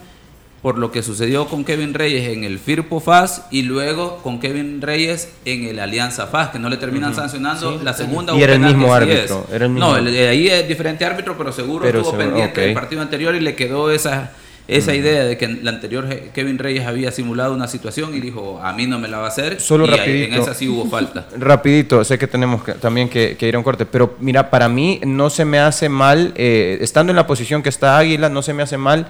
[0.61, 4.81] por lo que sucedió con Kevin Reyes en el Firpo FAS y luego con Kevin
[4.81, 8.35] Reyes en el Alianza FAS, que no le terminan sancionando la segunda.
[8.35, 9.45] Y era el mismo árbitro.
[9.69, 13.91] No, ahí es diferente árbitro, pero seguro estuvo pendiente del partido anterior y le quedó
[13.91, 14.31] esa
[14.67, 18.71] esa idea de que el anterior Kevin Reyes había simulado una situación y dijo, a
[18.71, 19.59] mí no me la va a hacer.
[19.59, 20.35] Solo y rapidito.
[20.35, 21.27] En esa sí hubo falta.
[21.37, 25.29] rapidito, sé que tenemos también que, ir a un corte, pero mira, para mí no
[25.29, 28.63] se me hace mal, eh, estando en la posición que está Águila, no se me
[28.63, 29.07] hace mal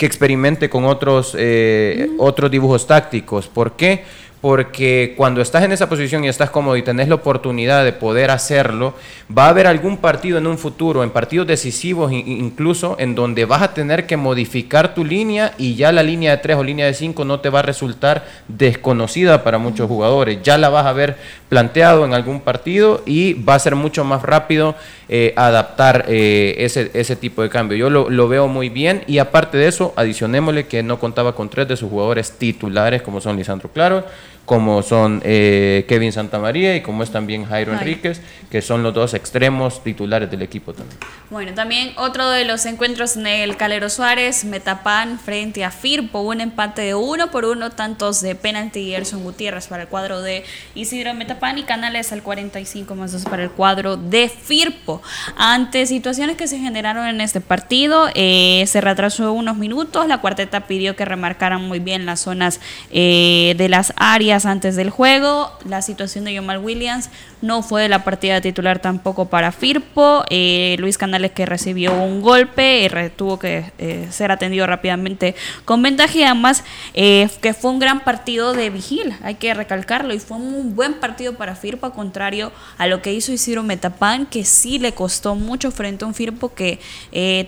[0.00, 3.48] que experimente con otros, eh, otros dibujos tácticos.
[3.48, 4.04] ¿Por qué?
[4.40, 8.30] Porque cuando estás en esa posición y estás cómodo y tenés la oportunidad de poder
[8.30, 8.94] hacerlo,
[9.36, 13.60] va a haber algún partido en un futuro, en partidos decisivos incluso, en donde vas
[13.62, 16.94] a tener que modificar tu línea y ya la línea de 3 o línea de
[16.94, 20.38] 5 no te va a resultar desconocida para muchos jugadores.
[20.42, 21.16] Ya la vas a ver
[21.50, 24.74] planteado en algún partido y va a ser mucho más rápido
[25.08, 27.76] eh, adaptar eh, ese, ese tipo de cambio.
[27.76, 31.50] Yo lo, lo veo muy bien y aparte de eso, adicionémosle que no contaba con
[31.50, 34.04] tres de sus jugadores titulares como son Lisandro Claro,
[34.50, 39.14] como son eh, Kevin Santamaría y como es también Jairo Enríquez, que son los dos
[39.14, 40.98] extremos titulares del equipo también.
[41.30, 46.40] Bueno, también otro de los encuentros en el Calero Suárez, Metapan frente a Firpo, un
[46.40, 50.42] empate de uno por uno, tantos de penalti y Erson Gutiérrez para el cuadro de
[50.74, 55.00] Isidro Metapan y Canales al 45 más 2 para el cuadro de Firpo.
[55.36, 60.66] Ante situaciones que se generaron en este partido, eh, se retrasó unos minutos, la cuarteta
[60.66, 62.58] pidió que remarcaran muy bien las zonas
[62.90, 65.52] eh, de las áreas antes del juego.
[65.64, 67.10] La situación de Yomal Williams
[67.42, 70.24] no fue la partida titular tampoco para Firpo.
[70.30, 75.82] Eh, Luis Canales que recibió un golpe, y tuvo que eh, ser atendido rápidamente con
[75.82, 80.18] ventaja y además eh, que fue un gran partido de Vigil, hay que recalcarlo, y
[80.18, 84.78] fue un buen partido para Firpo, contrario a lo que hizo Isidro Metapan, que sí
[84.78, 86.78] le costó mucho frente a un Firpo que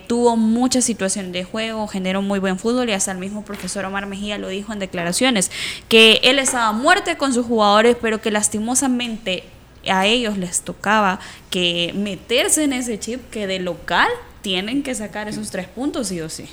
[0.07, 4.05] tuvo muchas situaciones de juego, generó muy buen fútbol y hasta el mismo profesor Omar
[4.05, 5.51] Mejía lo dijo en declaraciones,
[5.87, 9.43] que él estaba muerte con sus jugadores, pero que lastimosamente
[9.89, 14.07] a ellos les tocaba que meterse en ese chip que de local
[14.41, 16.45] tienen que sacar esos tres puntos sí o sí.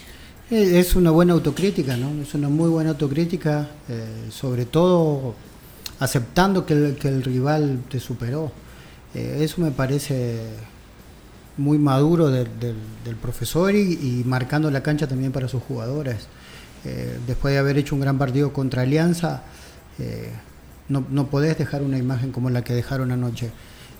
[0.51, 2.23] Eh, es una buena autocrítica, ¿no?
[2.23, 5.35] Es una muy buena autocrítica, eh, sobre todo
[6.01, 8.51] aceptando que el, rival te superó.
[9.15, 10.41] Eh, eso me parece
[11.57, 12.49] muy maduro del,
[13.21, 16.27] profesor y, marcando la cancha también para sus jugadores.
[17.27, 19.43] después de haber hecho un gran partido contra Alianza,
[20.01, 20.33] eh,
[20.89, 23.51] no, no podés dejar una imagen como la que dejaron anoche.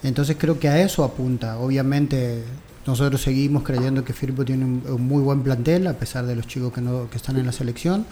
[0.03, 1.59] Entonces creo que a eso apunta.
[1.59, 2.43] Obviamente
[2.87, 6.73] nosotros seguimos creyendo que Firpo tiene un, muy buen plantel, a pesar de los chicos
[6.73, 8.07] que, no, que están en la selección.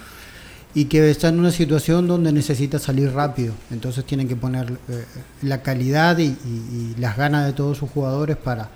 [0.74, 3.54] y que está en una situación donde necesita salir rápido.
[3.70, 5.04] Entonces tienen que poner eh,
[5.42, 6.36] la calidad y,
[6.98, 8.68] las ganas de todos sus jugadores para,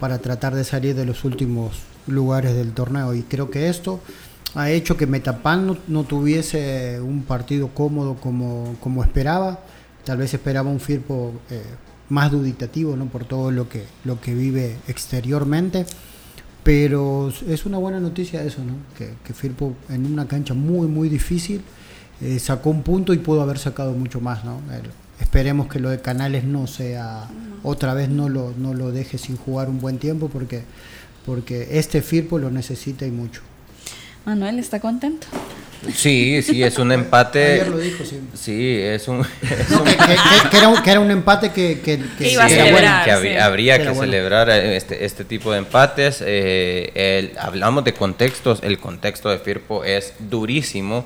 [0.00, 3.14] para tratar de salir de los últimos lugares del torneo.
[3.14, 4.00] Y creo que esto
[4.54, 9.60] ha hecho que Metapan no, tuviese un partido cómodo como, como, esperaba.
[10.04, 11.62] Tal vez esperaba un Firpo eh,
[12.08, 13.06] más duditativo ¿no?
[13.06, 15.86] por todo lo que, lo que vive exteriormente.
[16.62, 18.74] Pero es una buena noticia eso, ¿no?
[18.96, 21.62] que, Firpo en una cancha muy, muy difícil
[22.20, 24.44] eh, sacó un punto y pudo haber sacado mucho más.
[24.44, 24.60] ¿no?
[25.20, 27.28] esperemos que lo de Canales no sea,
[27.62, 30.62] otra vez no lo, no lo deje sin jugar un buen tiempo porque,
[31.26, 33.42] porque este Firpo lo necesita y mucho.
[34.24, 35.26] Manuel está contento.
[35.92, 37.52] Sí, sí, es un empate.
[37.52, 38.20] Ayer lo dijo, sí.
[38.34, 39.22] Sí, es un.
[40.82, 42.00] que, era un empate que, que,
[43.38, 46.22] habría que celebrar este, este tipo de empates.
[46.24, 51.04] Eh, hablamos de contextos, el contexto de Firpo es durísimo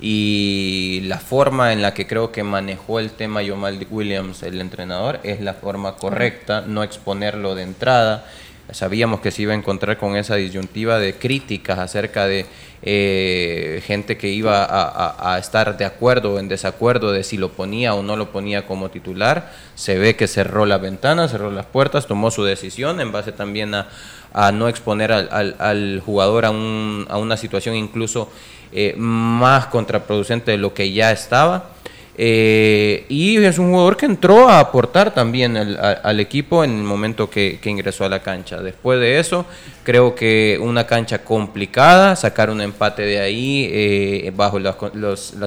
[0.00, 5.20] y la forma en la que creo que manejó el tema Yomal Williams, el entrenador,
[5.24, 8.24] es la forma correcta, no exponerlo de entrada
[8.72, 12.46] sabíamos que se iba a encontrar con esa disyuntiva de críticas acerca de
[12.82, 17.94] eh, gente que iba a, estar de acuerdo o en desacuerdo de si lo ponía
[17.94, 19.52] o no lo ponía como titular.
[19.74, 23.74] Se ve que cerró la ventana, cerró las puertas, tomó su decisión en base también
[23.74, 28.30] a, no exponer al, jugador a, una situación incluso
[28.72, 31.70] eh, más contraproducente de lo que ya estaba.
[32.16, 37.30] Eh, y es un jugador que entró a aportar también al equipo en el momento
[37.30, 38.60] que, ingresó a la cancha.
[38.60, 39.46] Después de eso,
[39.84, 44.76] creo que una cancha complicada, sacar un empate de ahí eh, bajo las,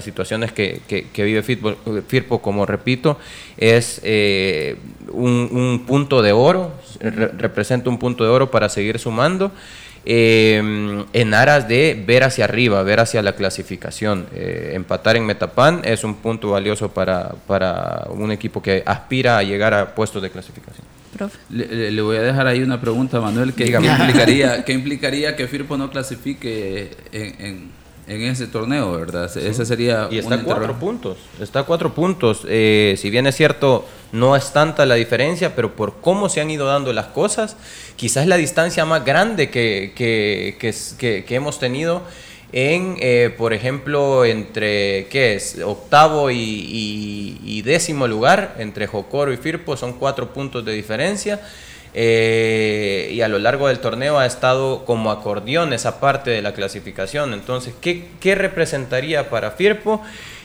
[0.02, 0.82] situaciones que,
[1.16, 3.18] vive Firpo, como repito,
[3.58, 4.78] es eh,
[5.12, 6.72] un, punto de oro,
[7.02, 9.52] representa un punto de oro para seguir sumando.
[10.06, 14.28] Em, en aras de ver hacia arriba, ver hacia la clasificación.
[14.36, 19.44] Eh, empatar en Metapan es un punto valioso para, para, un equipo que aspira a
[19.44, 20.86] llegar a puestos de clasificación.
[21.50, 25.90] Le, voy a dejar ahí una pregunta, Manuel, ¿qué, implicaría, ¿qué implicaría que Firpo no
[25.90, 29.26] clasifique en en ese torneo, ¿verdad?
[29.38, 32.42] Ese sería y está a cuatro puntos, está a cuatro puntos.
[32.48, 36.52] Eh, si bien es cierto, no es tanta la diferencia, pero por cómo se han
[36.52, 37.56] ido dando las cosas,
[37.96, 42.04] quizás la distancia más grande que, que, que, que hemos tenido
[42.52, 45.60] en, eh, por ejemplo, entre, ¿qué es?
[45.64, 51.40] Octavo y, y décimo lugar, entre Jocoro y Firpo, son cuatro puntos de diferencia.
[51.96, 56.54] Eh, y a lo largo del torneo ha estado como acordeón esa parte de la
[56.54, 57.34] clasificación.
[57.34, 60.02] Entonces, ¿qué, representaría para Firpo?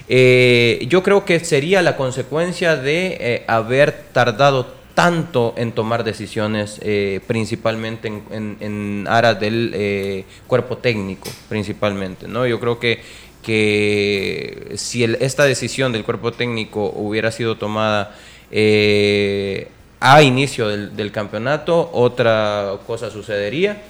[0.09, 6.81] Eh, yo creo que sería la consecuencia de eh, haber tardado tanto en tomar decisiones,
[7.29, 12.27] principalmente en, aras del cuerpo técnico, principalmente.
[12.27, 12.49] ¿no?
[12.49, 13.01] Yo creo que,
[13.45, 18.13] que si esta decisión del cuerpo técnico hubiera sido tomada
[20.01, 23.83] a inicio del, campeonato, otra cosa sucedería.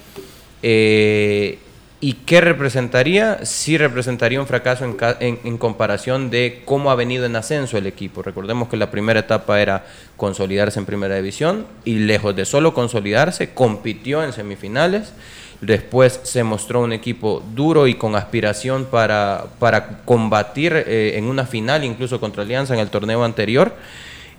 [0.61, 1.59] Eh,
[2.01, 3.45] ¿Y qué representaría?
[3.45, 4.85] Sí representaría un fracaso
[5.19, 8.23] en, comparación de cómo ha venido en ascenso el equipo.
[8.23, 13.53] Recordemos que la primera etapa era consolidarse en primera división y lejos de solo consolidarse,
[13.53, 15.11] compitió en semifinales.
[15.59, 21.45] Después se mostró un equipo duro y con aspiración para, para combatir eh, en una
[21.45, 23.73] final, incluso contra Alianza en el torneo anterior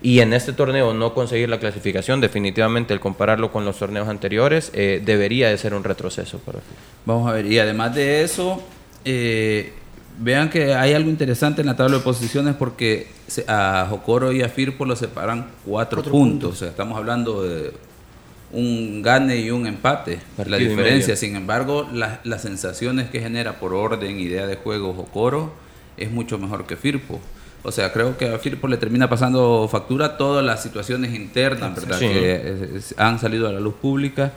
[0.02, 4.70] y en este torneo no conseguir la clasificación, definitivamente el compararlo con los torneos anteriores,
[4.74, 6.60] eh, debería de ser un retroceso para
[7.04, 8.62] Vamos a ver, y además de eso,
[9.04, 9.72] eh,
[10.18, 13.08] vean que hay algo interesante en la tabla de posiciones porque
[13.46, 16.54] a Jocoro y a Firpo lo separan cuatro, puntos.
[16.54, 17.72] o sea, estamos hablando de
[18.52, 21.14] un gane y un empate, la diferencia.
[21.14, 25.52] Sin embargo, las sensaciones que genera por orden, idea de juego Jocoro
[25.96, 27.20] es mucho mejor que Firpo.
[27.62, 31.98] O sea, creo que a Firpo le termina pasando factura todas las situaciones internas, ¿verdad?
[31.98, 34.32] Que han salido a la luz pública.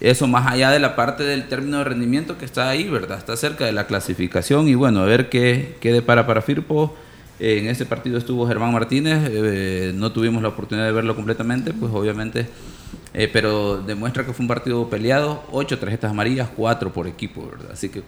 [0.00, 3.18] Eso más allá de la parte del término de rendimiento que está ahí, ¿verdad?
[3.18, 6.96] Está cerca de la clasificación y bueno, a ver qué, qué depara para Firpo.
[7.40, 11.92] en ese partido estuvo Germán Martínez, eh, no tuvimos la oportunidad de verlo completamente, pues
[11.92, 12.46] obviamente,
[13.12, 17.72] eh, pero demuestra que fue un partido peleado, ocho tarjetas amarillas, cuatro por equipo, ¿verdad?
[17.72, 18.02] Así que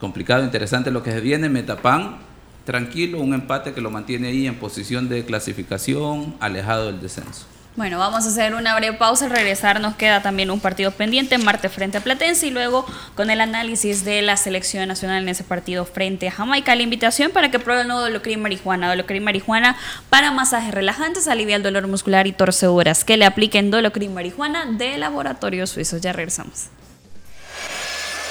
[0.00, 2.18] complicado, interesante lo que se viene, Metapan
[2.66, 7.46] tranquilo, un empate que lo mantiene ahí en posición de clasificación, alejado del descenso.
[7.76, 9.26] Bueno, vamos a hacer una breve pausa.
[9.26, 13.28] Al regresar nos queda también un partido pendiente, Marte frente a Platense y luego con
[13.28, 16.74] el análisis de la selección nacional en ese partido frente a Jamaica.
[16.74, 18.88] La invitación para que pruebe el nuevo Dolocrin Marijuana.
[18.88, 19.76] Dolocrin Marijuana
[20.08, 23.04] para masajes relajantes, alivia el dolor muscular y torceduras.
[23.04, 25.98] Que le apliquen Dolocrin Marijuana de Laboratorio Suizo.
[25.98, 26.70] Ya regresamos.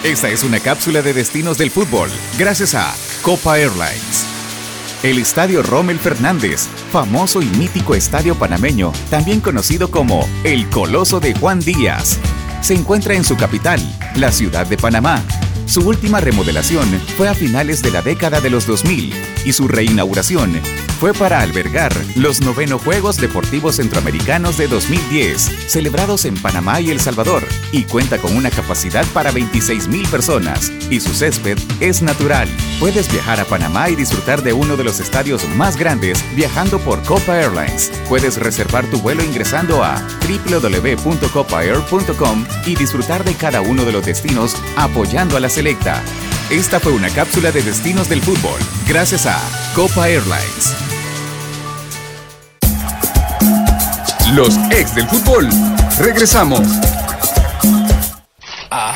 [0.03, 2.93] Esta es una cápsula de destinos del fútbol, gracias a
[3.23, 4.25] Copa Airlines.
[5.01, 11.33] El Estadio Rommel Fernández, famoso y mítico estadio panameño, también conocido como el Coloso de
[11.33, 12.19] Juan Díaz,
[12.61, 13.79] se encuentra en su capital,
[14.15, 15.23] la ciudad de Panamá.
[15.65, 16.87] Su última remodelación
[17.17, 19.13] fue a finales de la década de los 2000
[19.45, 20.61] y su reinauguración
[20.99, 27.01] fue para albergar los noveno Juegos Deportivos Centroamericanos de 2010, celebrados en Panamá y El
[27.01, 32.47] Salvador, y cuenta con una capacidad para 26 mil personas, y su césped es natural.
[32.79, 37.03] Puedes viajar a Panamá y disfrutar de uno de los estadios más grandes viajando por
[37.03, 37.91] Copa Airlines.
[38.07, 44.55] Puedes reservar tu vuelo ingresando a www.copaair.com y disfrutar de cada uno de los destinos
[44.77, 46.03] apoyando a la selecta.
[46.49, 49.39] Esta fue una cápsula de destinos del fútbol, gracias a
[49.73, 50.75] Copa Airlines.
[54.33, 55.47] Los ex del fútbol.
[55.97, 56.94] Regresamos.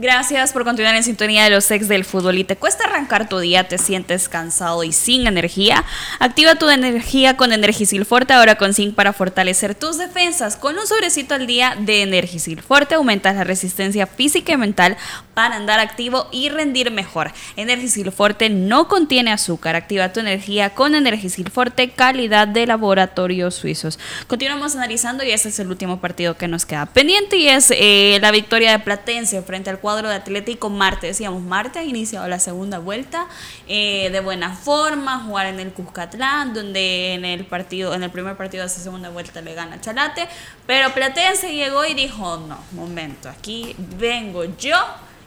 [0.00, 3.40] Gracias por continuar en sintonía de los ex del fútbol y te cuesta arrancar tu
[3.40, 5.84] día, te sientes cansado y sin energía.
[6.20, 10.54] Activa tu energía con Energisil Forte, ahora con zinc para fortalecer tus defensas.
[10.54, 14.96] Con un sobrecito al día de Energisil Forte aumentas la resistencia física y mental
[15.34, 17.32] para andar activo y rendir mejor.
[17.56, 19.74] Energisil Forte no contiene azúcar.
[19.74, 23.98] Activa tu energía con Energisil Forte, calidad de laboratorios suizos.
[24.28, 28.18] Continuamos analizando y este es el último partido que nos queda pendiente y es eh,
[28.22, 31.06] la victoria de Platense frente al cuadro de Atlético Marte.
[31.06, 33.26] Decíamos, Marte ha iniciado la segunda vuelta
[33.68, 38.36] eh, de buena forma, jugar en el Cuscatlán, donde en el partido, en el primer
[38.36, 40.28] partido de esa segunda vuelta le gana Chalate,
[40.66, 44.76] pero Platense llegó y dijo, no, momento, aquí vengo yo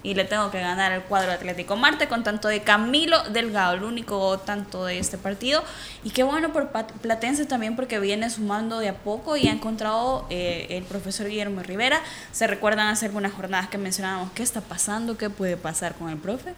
[0.04, 3.84] y le tengo que ganar al cuadro Atlético Marte con tanto de Camilo Delgado, el
[3.84, 5.64] único tanto de este partido.
[6.04, 10.26] Y qué bueno por Platense también porque viene sumando de a poco y ha encontrado
[10.30, 12.02] eh, el profesor Guillermo Rivera.
[12.32, 16.18] Se recuerdan hace algunas jornadas que mencionábamos qué está pasando, qué puede pasar con el
[16.18, 16.54] profe.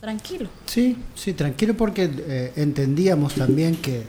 [0.00, 0.48] Tranquilo.
[0.66, 4.04] Sí, sí, tranquilo porque eh, entendíamos también que,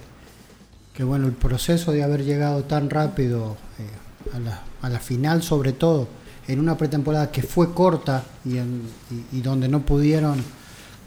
[0.94, 5.44] que, bueno, el proceso de haber llegado tan rápido eh, a, la, a la final
[5.44, 6.08] sobre todo,
[6.48, 10.44] en una pretemporada que fue corta y, donde no pudieron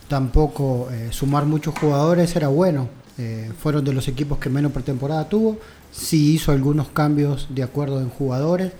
[0.08, 2.88] tampoco eh, sumar muchos jugadores, era bueno.
[3.18, 5.58] Eh, fueron de los equipos que menos pretemporada tuvo.
[5.92, 8.72] Sí hizo algunos cambios de acuerdo en jugadores.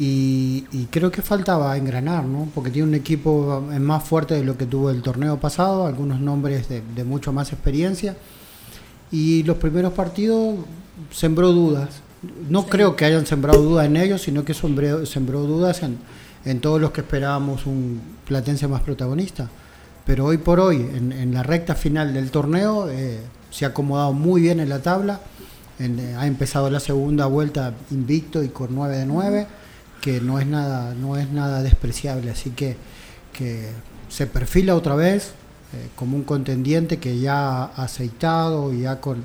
[0.00, 2.48] Y, creo que faltaba engranar, ¿no?
[2.54, 6.68] Porque tiene un equipo más fuerte de lo que tuvo el torneo pasado, algunos nombres
[6.68, 8.16] de, de mucho más experiencia.
[9.10, 10.54] Y los primeros partidos
[11.10, 12.02] sembró dudas
[12.48, 15.98] no creo que hayan sembrado dudas en ellos, sino que sembró, sembró dudas en,
[16.44, 19.48] en, todos los que esperábamos un Platense más protagonista.
[20.04, 24.40] Pero hoy por hoy, en, la recta final del torneo, eh, se ha acomodado muy
[24.40, 25.20] bien en la tabla.
[25.78, 29.46] Eh, ha empezado la segunda vuelta invicto y con 9 de 9,
[30.00, 32.30] que no es nada, no es nada despreciable.
[32.30, 32.76] Así que,
[33.32, 33.68] que
[34.08, 35.34] se perfila otra vez
[35.74, 39.24] eh, como un contendiente que ya ha aceitado y ya con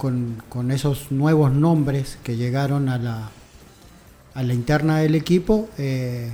[0.00, 3.28] con, con, esos nuevos nombres que llegaron a la,
[4.32, 6.32] a la interna del equipo eh,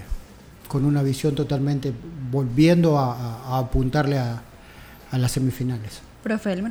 [0.68, 1.92] con una visión totalmente
[2.30, 4.40] volviendo a, apuntarle a,
[5.10, 6.00] las semifinales.
[6.22, 6.70] Profe Elmer.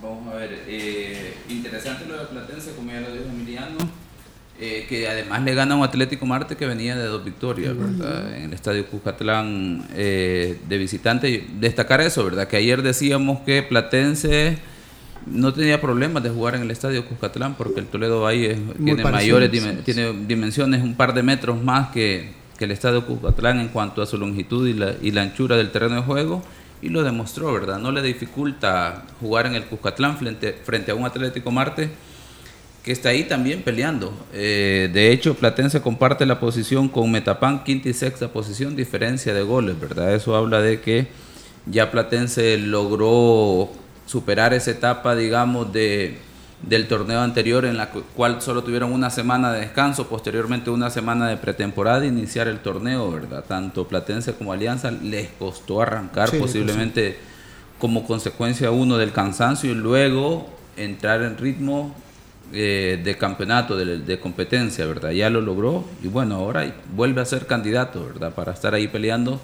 [0.00, 3.78] Vamos a ver, eh, interesante lo de Platense, como ya lo dijo Emiliano,
[4.60, 8.36] eh, que además le gana a un Atlético Marte que venía de dos victorias, ¿verdad?
[8.36, 11.44] En el Estadio Cuscatlán de visitante.
[11.58, 12.46] Destacar eso, ¿verdad?
[12.46, 14.58] Que ayer decíamos que Platense
[15.26, 19.50] no tenía problemas de jugar en el estadio Cuscatlán porque el Toledo Valle tiene mayores
[19.84, 24.16] tiene dimensiones, un par de metros más que, el estadio Cuscatlán en cuanto a su
[24.16, 26.42] longitud y la, y la anchura del terreno de juego
[26.80, 27.78] y lo demostró, ¿verdad?
[27.78, 31.90] No le dificulta jugar en el Cuscatlán frente, frente a un Atlético Marte
[32.86, 34.12] que está ahí también peleando.
[34.32, 39.42] Eh, de hecho, Platense comparte la posición con Metapan, quinta y sexta posición, diferencia de
[39.42, 40.14] goles, ¿verdad?
[40.14, 41.08] Eso habla de que
[41.66, 43.72] ya Platense logró
[44.06, 46.18] superar esa etapa, digamos, de,
[46.62, 51.28] del torneo anterior en la cual solo tuvieron una semana de descanso, posteriormente una semana
[51.28, 53.44] de pretemporada iniciar el torneo, ¿verdad?
[53.46, 57.18] Tanto Platense como Alianza les costó arrancar posiblemente
[57.78, 61.94] como consecuencia uno del cansancio y luego entrar en ritmo
[62.52, 65.10] eh, de campeonato, de, competencia, ¿verdad?
[65.10, 68.32] Ya lo logró y bueno, ahora vuelve a ser candidato, ¿verdad?
[68.32, 69.40] Para estar ahí peleando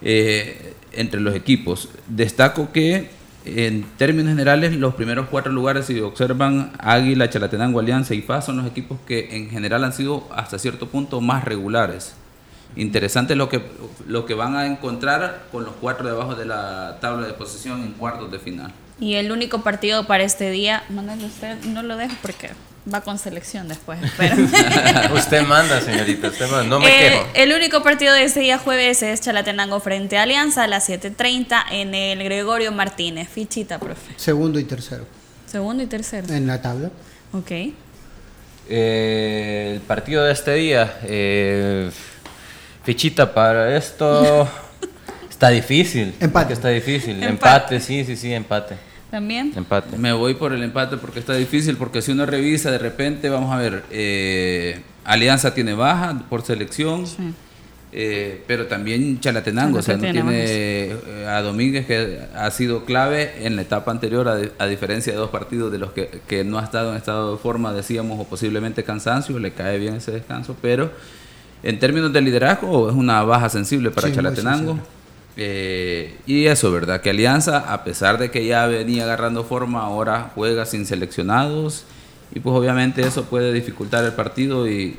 [0.00, 1.88] eh, entre los equipos.
[2.06, 3.15] Destaco que
[3.46, 8.56] en términos generales, los primeros cuatro lugares, si observan, Águila, Chalatenango, Alianza y Paz son
[8.58, 12.14] los equipos que en general han sido hasta cierto punto más regulares.
[12.74, 13.62] Interesante lo que,
[14.06, 17.92] lo que van a encontrar con los cuatro debajo de la tabla de posición en
[17.92, 18.72] cuartos de final.
[18.98, 22.50] Y el único partido para este día, Manuel, usted no lo dejo porque
[22.92, 23.98] va con selección después.
[25.14, 27.26] usted manda, señorita, usted manda, no me eh, quejo.
[27.34, 31.64] El único partido de este día jueves es Chalatenango frente a Alianza a las 7.30
[31.72, 33.28] en el Gregorio Martínez.
[33.28, 34.14] Fichita, profe.
[34.16, 35.06] Segundo y tercero.
[35.46, 36.32] Segundo y tercero.
[36.32, 36.90] En la tabla.
[37.32, 37.50] Ok.
[38.68, 41.90] Eh, el partido de este día, eh,
[42.84, 44.48] fichita para esto...
[45.36, 46.14] Está difícil.
[46.18, 46.54] Empate.
[46.54, 47.22] Está difícil.
[47.22, 47.78] Empate.
[47.78, 48.78] sí, sí, sí, empate.
[49.16, 49.50] ¿También?
[49.56, 49.96] Empate.
[49.96, 53.50] Me voy por el empate porque está difícil, porque si uno revisa de repente, vamos
[53.50, 57.06] a ver, eh, Alianza tiene baja por selección,
[57.92, 63.46] eh, pero también Chalatenango, o sea, no tiene eh, a Domínguez que ha sido clave
[63.46, 66.62] en la etapa anterior, a, diferencia de dos partidos de los que, que, no ha
[66.62, 70.90] estado en estado de forma, decíamos, o posiblemente cansancio, le cae bien ese descanso, pero
[71.62, 74.78] en términos de liderazgo es una baja sensible para Chalatenango.
[75.36, 77.00] Eh, y eso, ¿verdad?
[77.00, 81.84] Que Alianza, a pesar de que ya venía agarrando forma, ahora juega sin seleccionados.
[82.34, 84.96] Y pues obviamente eso puede dificultar el partido y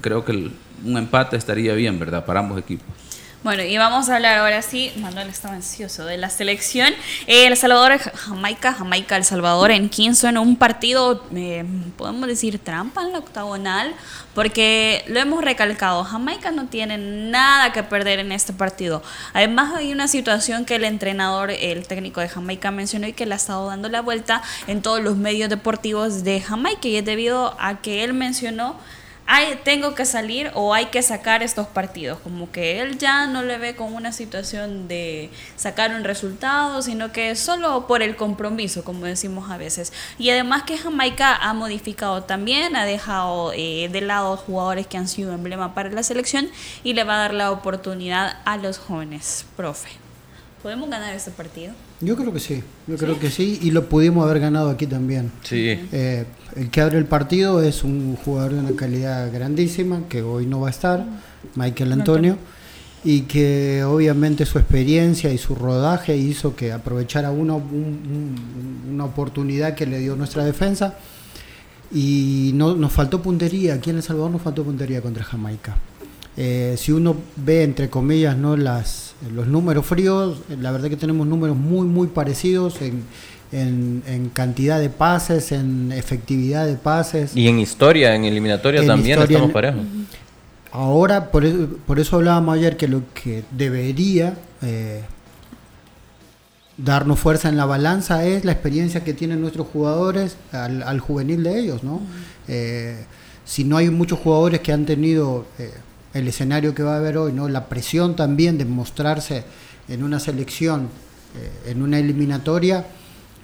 [0.00, 2.24] creo que un empate estaría bien, ¿verdad?
[2.24, 3.03] Para ambos equipos.
[3.44, 6.94] Bueno, y vamos a hablar ahora sí, Manuel estaba ansioso, de la selección.
[7.26, 11.62] El Salvador, Jamaica, Jamaica, El Salvador en en un partido, eh,
[11.98, 13.92] podemos decir, trampa en la octagonal,
[14.34, 19.02] porque lo hemos recalcado, Jamaica no tiene nada que perder en este partido.
[19.34, 23.34] Además hay una situación que el entrenador, el técnico de Jamaica mencionó y que le
[23.34, 27.54] ha estado dando la vuelta en todos los medios deportivos de Jamaica y es debido
[27.60, 28.80] a que él mencionó
[29.26, 32.18] hay, tengo que salir o hay que sacar estos partidos.
[32.20, 37.12] Como que él ya no le ve con una situación de sacar un resultado, sino
[37.12, 39.92] que solo por el compromiso, como decimos a veces.
[40.18, 45.08] Y además que Jamaica ha modificado también, ha dejado eh, de lado jugadores que han
[45.08, 46.48] sido emblema para la selección
[46.82, 49.46] y le va a dar la oportunidad a los jóvenes.
[49.56, 50.03] Profe,
[50.64, 51.74] ¿podemos ganar este partido?
[52.00, 55.30] Yo creo que sí, yo creo que sí, y lo pudimos haber ganado aquí también.
[55.42, 55.78] Sí.
[55.92, 56.24] Eh,
[56.56, 60.60] el que abre el partido es un jugador de una calidad grandísima, que hoy no
[60.60, 61.04] va a estar,
[61.54, 62.38] Michael Antonio,
[63.04, 69.84] y que obviamente su experiencia y su rodaje hizo que aprovechara una, una oportunidad que
[69.84, 70.94] le dio nuestra defensa.
[71.92, 75.76] Y no, nos faltó puntería, aquí en El Salvador nos faltó puntería contra Jamaica.
[76.36, 81.26] Eh, si uno ve, entre comillas, no las, los números fríos, la verdad que tenemos
[81.26, 83.04] números muy, muy parecidos en
[83.54, 87.36] en, cantidad de pases, en efectividad de pases.
[87.36, 89.82] Y en historia, en eliminatoria también estamos parejos.
[90.72, 95.02] Ahora, por eso, por eso hablábamos ayer que lo que debería eh,
[96.76, 101.60] darnos fuerza en la balanza es la experiencia que tienen nuestros jugadores al, juvenil de
[101.60, 102.00] ellos, ¿no?
[102.48, 103.04] Eh,
[103.44, 105.70] si no hay muchos jugadores que han tenido eh,
[106.14, 107.48] el escenario que va a haber hoy, ¿no?
[107.48, 109.44] La presión también de mostrarse
[109.88, 110.88] en una selección,
[111.66, 112.86] en una eliminatoria,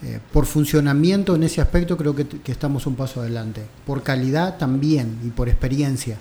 [0.02, 3.62] eh, por funcionamiento en ese aspecto creo que, estamos un paso adelante.
[3.86, 6.16] Por calidad también y por experiencia.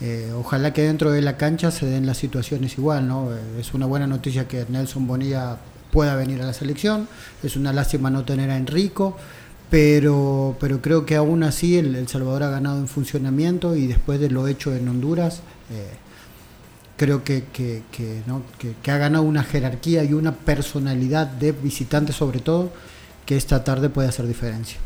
[0.00, 3.32] Eh, ojalá que dentro de la cancha se den las situaciones igual, ¿no?
[3.34, 5.56] Eh, es una buena noticia que Nelson Bonilla
[5.90, 7.08] pueda venir a la selección,
[7.42, 9.16] es una lástima no tener a Enrico,
[9.70, 14.30] pero, pero creo que aún así el, Salvador ha ganado en funcionamiento y después de
[14.30, 15.90] lo hecho en Honduras, eh,
[16.96, 22.72] creo que, que, que, ha ganado una jerarquía y una personalidad de visitante sobre todo,
[23.24, 24.78] que esta tarde puede hacer diferencia.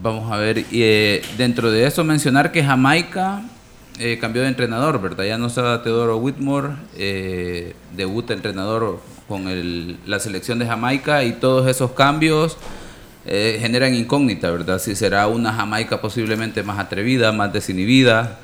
[0.00, 3.42] Vamos a ver, eh, dentro de eso mencionar que Jamaica
[3.98, 5.24] eh, cambió de entrenador, ¿verdad?
[5.24, 9.44] Ya no está Teodoro Whitmore, eh, debuta entrenador con
[10.06, 12.56] la selección de Jamaica y todos esos cambios
[13.26, 14.78] eh, generan incógnita, ¿verdad?
[14.78, 18.38] Si será una Jamaica posiblemente más atrevida, más desinhibida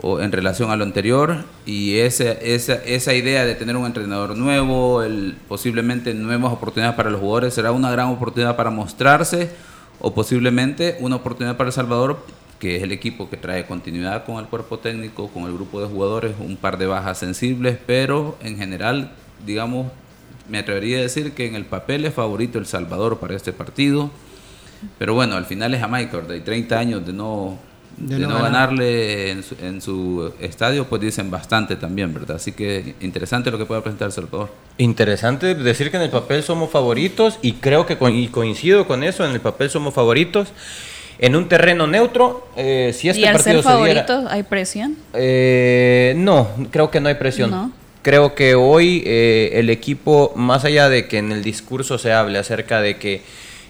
[0.00, 4.36] o en relación a lo anterior y esa, esa, esa idea de tener un entrenador
[4.36, 9.50] nuevo, el, posiblemente nuevas oportunidades para los jugadores, será una gran oportunidad para mostrarse
[10.00, 12.24] o posiblemente una oportunidad para El Salvador,
[12.58, 15.88] que es el equipo que trae continuidad con el cuerpo técnico, con el grupo de
[15.88, 19.12] jugadores, un par de bajas sensibles, pero en general,
[19.44, 19.88] digamos,
[20.48, 24.10] me atrevería a decir que en el papel es favorito El Salvador para este partido.
[24.98, 26.34] Pero bueno, al final es Jamaica, ¿verdad?
[26.34, 27.58] Y 30 años de no,
[27.96, 32.36] de, no, ganarle en su, en su, estadio, pues dicen bastante también, ¿verdad?
[32.36, 34.50] Así que interesante lo que pueda presentar El Salvador.
[34.78, 39.24] Interesante decir que en el papel somos favoritos y creo que y coincido con eso,
[39.24, 40.48] en el papel somos favoritos.
[41.20, 44.96] En un terreno neutro, eh, si este ¿Y al partido ser favoritos hay presión?
[45.14, 47.50] Eh, no, creo que no hay presión.
[47.50, 47.72] No
[48.08, 52.38] creo que hoy eh, el equipo, más allá de que en el discurso se hable
[52.38, 53.20] acerca de que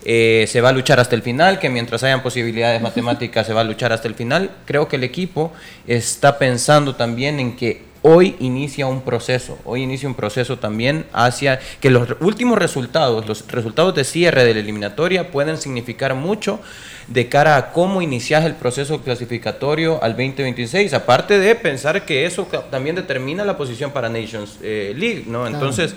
[0.04, 3.62] eh, se va a luchar hasta el final, que mientras hayan posibilidades matemáticas se va
[3.62, 5.52] a luchar hasta el final, creo que el equipo
[5.88, 11.60] está pensando también en que hoy inicia un proceso, hoy inicia un proceso también hacia
[11.80, 16.58] que los últimos resultados, los resultados de cierre de la eliminatoria pueden significar mucho
[17.06, 22.46] de cara a cómo inicias el proceso clasificatorio al 2026, aparte de pensar que eso
[22.70, 25.46] también determina la posición para Nations eh, League, ¿no?
[25.46, 25.94] Entonces,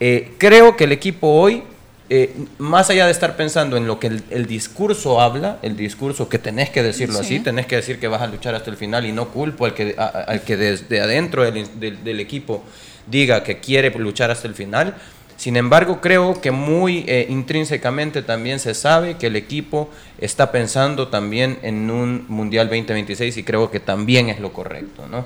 [0.00, 1.64] eh, creo que el equipo hoy
[2.14, 6.38] eh, más allá de estar pensando en lo que el, discurso habla, el discurso que
[6.38, 9.12] tenés que decirlo así, tenés que decir que vas a luchar hasta el final y
[9.12, 12.64] no culpo al que, al que desde adentro del, equipo
[13.06, 14.94] diga que quiere luchar hasta el final.
[15.38, 19.88] Sin embargo, creo que muy eh, intrínsecamente también se sabe que el equipo
[20.18, 25.08] está pensando también en un Mundial 2026 y creo que también es lo correcto.
[25.10, 25.24] ¿no?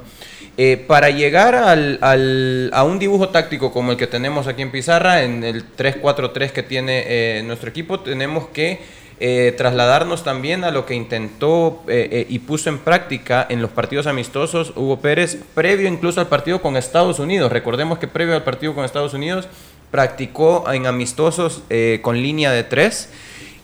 [0.59, 4.71] Eh, para llegar al, al, a un dibujo táctico como el que tenemos aquí en
[4.71, 8.81] Pizarra, en el 3-4-3 que tiene eh, nuestro equipo, tenemos que
[9.21, 14.73] eh, trasladarnos también a lo que intentó y puso en práctica en los partidos amistosos
[14.77, 17.53] Hugo Pérez, previo incluso al partido con Estados Unidos.
[17.53, 19.49] Recordemos que previo al partido con Estados Unidos
[19.91, 21.63] practicó en amistosos
[22.01, 23.09] con línea de 3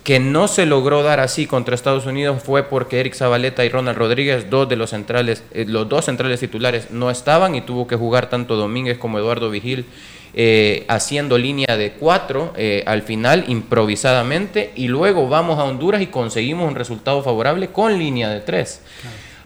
[0.05, 3.97] que no se logró dar así contra Estados Unidos fue porque Eric Zabaleta y Ronald
[3.97, 7.97] Rodríguez, dos de los centrales, eh, los dos centrales titulares no estaban y tuvo que
[7.97, 9.87] jugar tanto Domínguez como Eduardo Vigil
[10.35, 16.07] eh, haciendo línea de cuatro eh, al final improvisadamente y luego vamos a Honduras y
[16.07, 18.81] conseguimos un resultado favorable con línea de tres.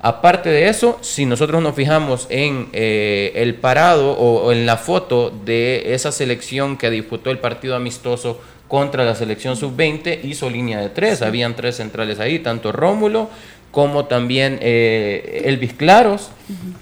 [0.07, 5.95] Aparte de eso, si nosotros nos fijamos en el parado o, en la foto de
[5.95, 11.23] esa selección que disputó el partido amistoso contra la selección sub-20 hizo línea de tres,
[11.23, 13.31] habían tres centrales ahí, tanto Rómulo
[13.77, 16.31] como también eh, Elvis Claros.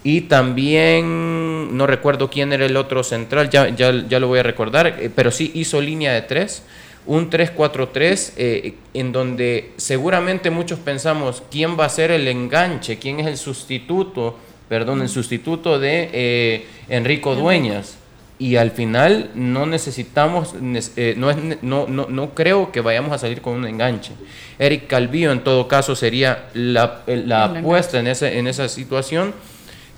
[0.03, 4.87] Y también, no recuerdo quién era el otro central, ya, ya, lo voy a recordar,
[4.87, 6.61] eh, pero sí hizo línea de tres,
[7.07, 13.19] un 3-4-3 eh, en donde seguramente muchos pensamos quién va a ser el enganche, quién
[13.19, 14.37] es el sustituto,
[14.69, 17.97] perdón, el sustituto de Enrico Dueñas.
[18.37, 20.55] Y al final no necesitamos,
[20.97, 24.11] eh, no, es, no, no, no, creo que vayamos a salir con un enganche.
[24.59, 29.33] Eric Calvillo en todo caso sería la, la apuesta en, ese, en esa situación,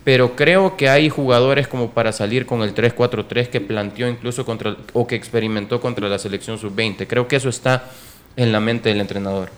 [0.07, 4.77] pero creo que hay jugadores como para salir con el 3-4-3 que planteó incluso contra,
[4.93, 7.07] o que experimentó contra la selección sub-20.
[7.07, 7.83] Creo que eso está
[8.37, 9.49] en la mente del entrenador.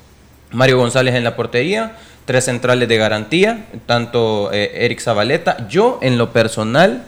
[0.50, 5.68] Mario González en la portería, tres centrales de garantía, tanto eh, Eric Zabaleta.
[5.68, 7.04] Yo en lo personal,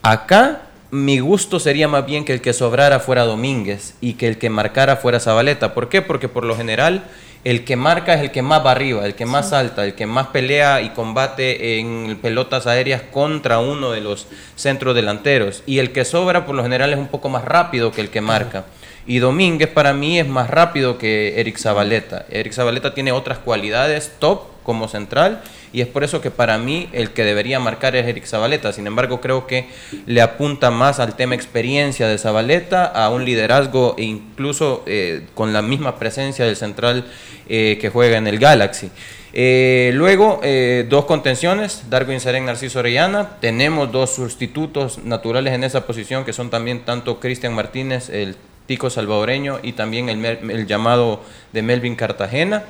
[0.00, 4.38] acá mi gusto sería más bien que el que sobrara fuera Domínguez y que el
[4.38, 5.74] que marcara fuera Zabaleta.
[5.74, 6.00] ¿Por qué?
[6.00, 7.04] Porque por lo general
[7.44, 10.06] el que marca es el que más va arriba, el que más salta, el que
[10.06, 15.62] más pelea y combate en pelotas aéreas contra uno de los centros delanteros.
[15.66, 18.20] Y el que sobra por lo general es un poco más rápido que el que
[18.20, 18.64] marca.
[19.06, 22.26] Y Domínguez para mí es más rápido que Eric Zabaleta.
[22.30, 26.88] Eric Zabaleta tiene otras cualidades top como central y es por eso que para mí
[26.92, 28.72] el que debería marcar es Eric Zabaleta.
[28.72, 29.68] Sin embargo, creo que
[30.06, 35.52] le apunta más al tema experiencia de Zabaleta, a un liderazgo e incluso eh, con
[35.52, 37.06] la misma presencia del central
[37.48, 38.90] eh, que juega en el Galaxy.
[39.34, 40.42] Eh, luego,
[40.90, 43.38] dos contenciones, Darwin Serén, Narciso Orellana.
[43.40, 48.90] Tenemos dos sustitutos naturales en esa posición que son también tanto Cristian Martínez, el Tico
[48.90, 51.22] Salvadoreño y también el, el llamado
[51.54, 52.64] de Melvin Cartagena.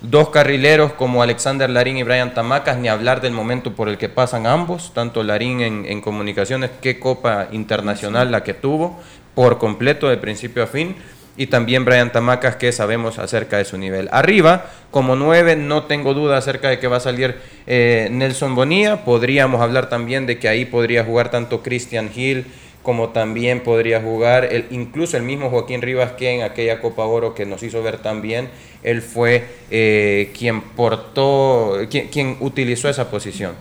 [0.00, 4.08] Dos carrileros como Alexander Larín y Brian Tamacas, ni hablar del momento por el que
[4.08, 9.00] pasan ambos, tanto Larín en, comunicaciones, qué copa internacional la que tuvo,
[9.34, 10.94] por completo de principio a fin,
[11.36, 14.08] y también Brian Tamacas que sabemos acerca de su nivel.
[14.12, 17.36] Arriba, como nueve, no tengo duda acerca de que va a salir
[17.66, 22.46] eh, Nelson Bonilla, podríamos hablar también de que ahí podría jugar tanto Christian Hill,
[22.88, 27.34] como también podría jugar el, incluso el mismo Joaquín Rivas que en aquella Copa Oro
[27.34, 28.48] que nos hizo ver tan bien,
[28.82, 33.52] él fue eh, quien portó, quien, utilizó esa posición.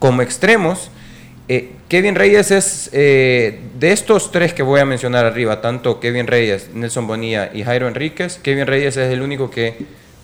[0.00, 0.90] Como extremos,
[1.46, 6.26] eh, Kevin Reyes es, eh, de estos tres que voy a mencionar arriba, tanto Kevin
[6.26, 9.76] Reyes, Nelson Bonilla y Jairo Enríquez, Kevin Reyes es el único que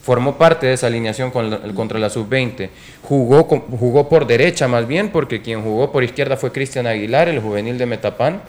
[0.08, 2.70] formó parte de esa alineación contra la sub-20.
[3.02, 7.40] Jugó, jugó por derecha más bien, porque quien jugó por izquierda fue Cristian Aguilar, el
[7.40, 8.40] juvenil de Metapán.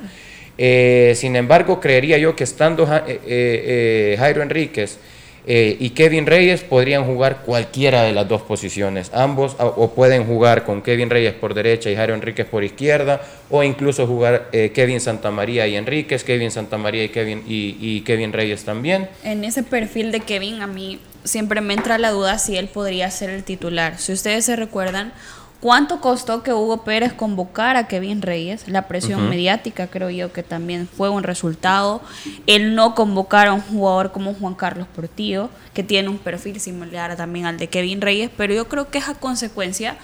[0.57, 4.99] Eh, sin embargo, creería yo que estando eh, eh, Jairo Enríquez
[5.45, 9.11] eh, y Kevin Reyes podrían jugar cualquiera de las dos posiciones.
[9.13, 13.63] Ambos o pueden jugar con Kevin Reyes por derecha y Jairo Enríquez por izquierda, o
[13.63, 19.09] incluso jugar eh, Kevin Santamaría y Enríquez, Kevin Santamaría y Kevin, y Kevin Reyes también.
[19.23, 23.09] En ese perfil de Kevin a mí siempre me entra la duda si él podría
[23.11, 23.97] ser el titular.
[23.97, 25.13] Si ustedes se recuerdan,
[25.61, 28.69] ¿Cuánto costó que Hugo Pérez convocara a Kevin Reyes?
[28.69, 32.01] La presión mediática creo yo que también fue un resultado.
[32.47, 37.17] El no convocar a un jugador como Juan Carlos Portillo, que tiene un perfil similar
[37.17, 39.97] también al de Kevin Reyes, pero yo creo que es a consecuencia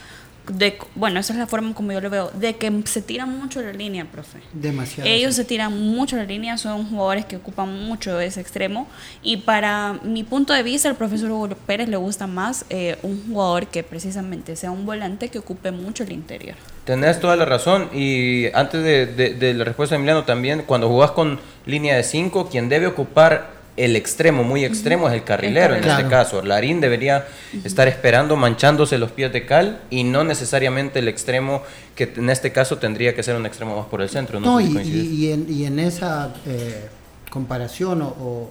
[0.48, 3.62] de, bueno, esa es la forma como yo lo veo, de que se tiran mucho
[3.62, 4.40] la línea, profe.
[4.54, 5.10] Demasiado.
[5.10, 8.88] Ellos se tiran mucho la línea, son jugadores que ocupan mucho ese extremo.
[9.22, 13.24] Y para mi punto de vista, el profesor Hugo Pérez le gusta más eh, un
[13.28, 16.56] jugador que precisamente sea un volante que ocupe mucho el interior.
[16.86, 17.90] Tenés toda la razón.
[17.94, 22.50] Y antes de, de la respuesta de Emiliano también, cuando jugás con línea de 5,
[22.50, 26.42] quien debe ocupar el extremo, muy extremo, es el carrilero en este caso.
[26.42, 27.28] Larín debería
[27.64, 31.62] estar esperando, manchándose los pies de cal y no necesariamente el extremo,
[31.96, 34.40] que en este caso tendría que ser un extremo más por el centro.
[34.40, 36.88] No, y, en, esa eh,
[37.30, 38.50] comparación o,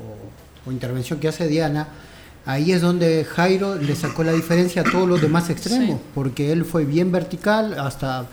[0.71, 1.89] intervención que hace Diana,
[2.45, 6.65] ahí es donde Jairo le sacó la diferencia a todos los demás extremos, porque él
[6.67, 8.27] fue bien vertical, hasta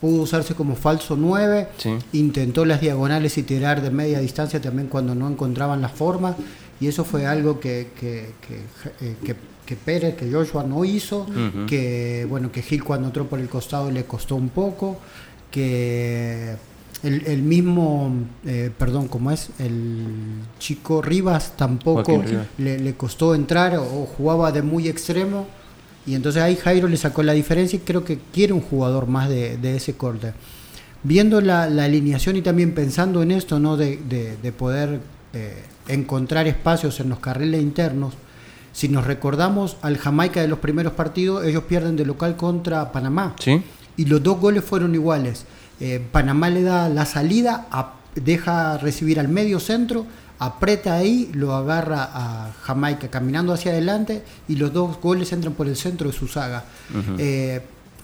[0.00, 1.68] pudo usarse como falso 9,
[2.12, 6.36] intentó las diagonales y tirar de media distancia también cuando no encontraban la forma,
[6.80, 11.26] y eso fue algo que, que, que, eh, que, Pérez, que Joshua no hizo,
[11.66, 14.98] que bueno que Gil cuando entró por el costado le costó un poco,
[15.50, 16.54] que
[17.02, 18.12] el, mismo,
[18.46, 20.06] eh, perdón, como es, el
[20.58, 22.24] chico Rivas tampoco
[22.56, 25.46] le, le, costó entrar o jugaba de muy extremo
[26.08, 29.28] y entonces ahí Jairo le sacó la diferencia y creo que quiere un jugador más
[29.28, 30.32] de, ese corte.
[31.02, 33.76] Viendo la, alineación y también pensando en esto, ¿no?
[33.76, 35.00] De, poder
[35.34, 38.14] eh, encontrar espacios en los carriles internos,
[38.72, 43.36] si nos recordamos al Jamaica de los primeros partidos, ellos pierden de local contra Panamá.
[43.38, 43.62] ¿Sí?
[43.98, 45.44] Y los dos goles fueron iguales.
[45.78, 47.66] Eh, Panamá le da la salida,
[48.14, 50.06] deja recibir al medio centro,
[50.38, 55.66] aprieta ahí, lo agarra a Jamaica caminando hacia adelante y los dos goles entran por
[55.66, 56.64] el centro de su saga.
[57.18, 57.60] Eh,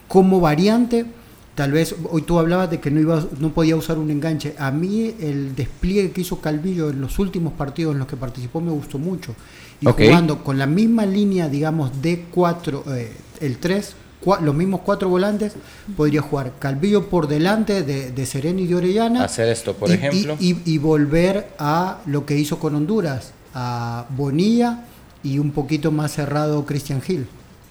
[0.08, 1.06] como variante,
[1.54, 4.54] tal vez hoy tú hablabas de que no, iba, no podía usar un enganche.
[4.58, 8.60] A mí el despliegue que hizo Calvillo en los últimos partidos en los que participó
[8.60, 9.34] me gustó mucho.
[9.80, 13.94] Y jugando con la misma línea, digamos, de 4, eh, el 3,
[14.40, 15.54] los mismos cuatro volantes,
[15.96, 19.24] podría jugar Calvillo por delante de, de Sereno y de Orellana.
[19.24, 20.36] Hacer esto, por ejemplo.
[20.40, 24.84] Y, volver a lo que hizo con Honduras, a Bonilla
[25.22, 27.26] y un poquito más cerrado Christian Hill.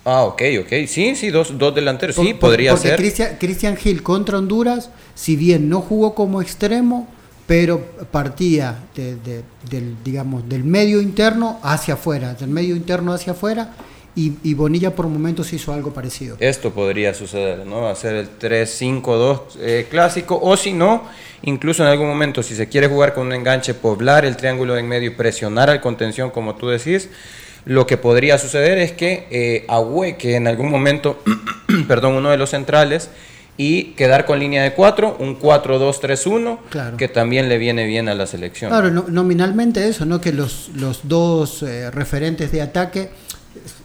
[0.06, 0.88] Ah, ok, ok.
[0.88, 2.16] Sí, sí, dos, dos delanteros.
[2.16, 2.97] sí, podría ser.
[2.97, 7.08] Christian, Christian Hill contra Honduras, si bien no jugó como extremo,
[7.47, 7.82] pero
[8.12, 13.74] partía del, digamos, del medio interno hacia afuera, del medio interno hacia afuera
[14.16, 16.38] y, Bonilla por momentos hizo algo parecido.
[16.39, 17.88] Esto podría suceder, ¿no?
[17.88, 21.03] Hacer el 3-5-2 eh, clásico, o si no,
[21.41, 24.88] incluso en algún momento, si se quiere jugar con un enganche, poblar el triángulo en
[24.88, 27.09] medio y presionar al contención, como tú decís,
[27.66, 31.24] lo que podría suceder es que eh, que en algún momento,
[31.88, 33.09] perdón, uno de los centrales,
[33.55, 38.26] y quedar con línea de 4, un 4-2-3-1, que también le viene bien a la
[38.26, 38.72] selección.
[38.72, 40.20] Claro, nominalmente eso, ¿no?
[40.20, 43.11] Que los, los dos eh, referentes de ataque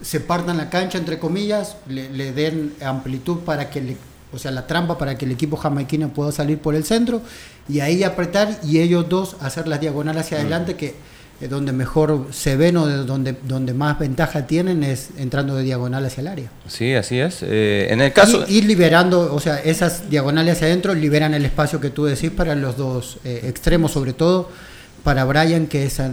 [0.01, 3.97] se partan la cancha, entre comillas, le, den amplitud para que le,
[4.33, 7.21] o sea, la trampa para que el equipo jamaiquino pueda salir por el centro
[7.67, 10.95] y ahí apretar y ellos dos hacer las diagonales hacia adelante que
[11.41, 16.05] es donde mejor se ven o donde, donde más ventaja tienen es entrando de diagonal
[16.05, 16.51] hacia el área.
[16.67, 17.39] Sí, así es.
[17.43, 18.43] Eh, en el caso...
[18.49, 22.55] Ir liberando, o sea, esas diagonales hacia adentro liberan el espacio que tú decís para
[22.55, 24.49] los dos eh, extremos sobre todo
[25.03, 26.11] para Brian, que es a,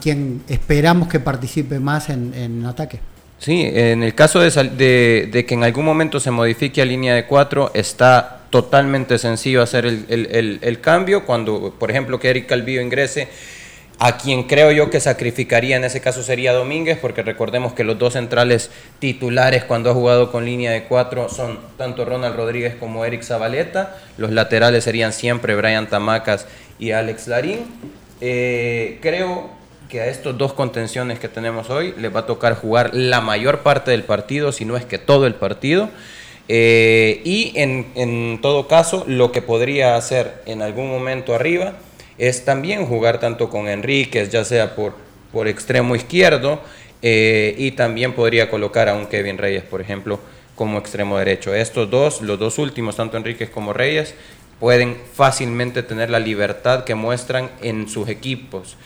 [0.00, 3.00] quien esperamos que participe más en, ataque.
[3.38, 7.26] Sí, en el caso de, de, que en algún momento se modifique a línea de
[7.26, 11.24] cuatro, está totalmente sencillo hacer el, el, el, cambio.
[11.24, 13.28] Cuando, por ejemplo, que Eric Calvillo ingrese,
[13.98, 17.98] a quien creo yo que sacrificaría en ese caso sería Domínguez, porque recordemos que los
[17.98, 23.04] dos centrales titulares cuando ha jugado con línea de cuatro son tanto Ronald Rodríguez como
[23.04, 23.96] Eric Zabaleta.
[24.18, 26.46] Los laterales serían siempre Brian Tamacas
[26.78, 27.60] y Alex Larín.
[28.24, 29.50] Eh, creo
[29.88, 33.62] que a estos dos contenciones que tenemos hoy les va a tocar jugar la mayor
[33.62, 35.90] parte del partido, si no es que todo el partido.
[36.46, 41.74] Eh, y en, en, todo caso, lo que podría hacer en algún momento arriba
[42.16, 44.94] es también jugar tanto con Enríquez, ya sea por,
[45.32, 46.60] por extremo izquierdo,
[47.02, 50.20] eh, y también podría colocar a un Kevin Reyes, por ejemplo,
[50.54, 51.52] como extremo derecho.
[51.52, 54.14] Estos dos, los dos últimos, tanto Enríquez como Reyes,
[54.62, 58.76] pueden fácilmente tener la libertad que muestran en sus equipos.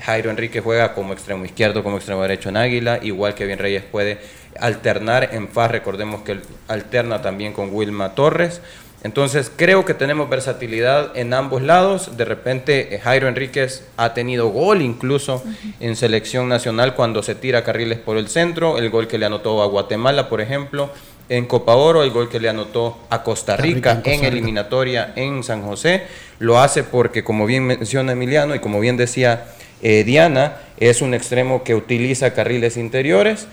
[0.00, 3.82] Jairo Enrique juega como extremo izquierdo, como extremo derecho en Águila, igual que Bien Reyes
[3.82, 4.20] puede
[4.60, 8.60] alternar en FAS, recordemos que alterna también con Wilma Torres.
[9.02, 12.16] Entonces creo que tenemos versatilidad en ambos lados.
[12.16, 15.42] De repente eh, Jairo Enríquez ha tenido gol incluso
[15.80, 19.64] en selección nacional cuando se tira carriles por el centro, el gol que le anotó
[19.64, 20.90] a Guatemala, por ejemplo
[21.28, 25.62] en Copa Oro, el gol que le anotó a Costa Rica, en, eliminatoria en San
[25.62, 26.02] José.
[26.38, 29.46] Lo hace porque, como bien menciona Emiliano y como bien decía
[29.82, 33.46] eh, Diana, es un extremo que utiliza carriles interiores,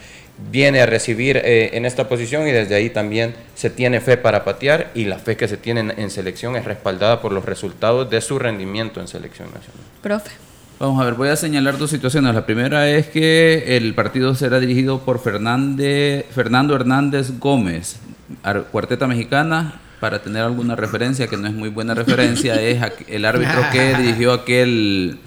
[0.51, 4.43] viene a recibir eh, en esta posición y desde ahí también se tiene fe para
[4.43, 8.21] patear y la fe que se tiene en selección es respaldada por los resultados de
[8.21, 9.83] su rendimiento en selección nacional.
[10.01, 10.50] Profe.
[10.81, 12.33] Vamos a ver, voy a señalar dos situaciones.
[12.33, 17.99] La primera es que el partido será dirigido por Fernández, Fernando Hernández Gómez,
[18.71, 19.79] cuarteta mexicana.
[19.99, 24.33] Para tener alguna referencia, que no es muy buena referencia, es el árbitro que dirigió
[24.33, 25.19] aquel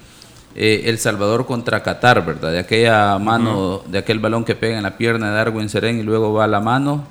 [0.57, 2.51] eh, El Salvador contra Qatar, ¿verdad?
[2.51, 6.03] De aquella mano, de aquel balón que pega en la pierna de Darwin Serén y
[6.03, 7.07] luego va a la mano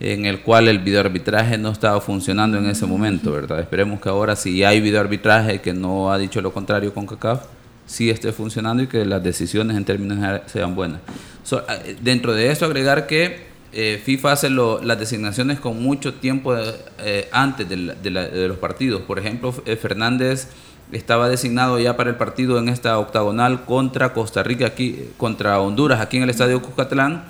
[0.00, 3.60] en el cual el videoarbitraje no estaba funcionando en ese momento, ¿verdad?
[3.60, 7.42] Esperemos que ahora si hay videoarbitraje que no ha dicho lo contrario con CACAF,
[7.86, 11.00] sí esté funcionando y que las decisiones en términos sean buenas.
[11.52, 16.54] Eh, dentro de esto agregar que eh, FIFA hace las designaciones con mucho tiempo
[16.98, 17.76] eh, antes de,
[18.48, 19.02] los partidos.
[19.02, 20.48] Por ejemplo, Fernández
[20.92, 26.00] estaba designado ya para el partido en esta octagonal contra Costa Rica, aquí, contra Honduras,
[26.00, 27.24] aquí en el Estadio Cuscatlán,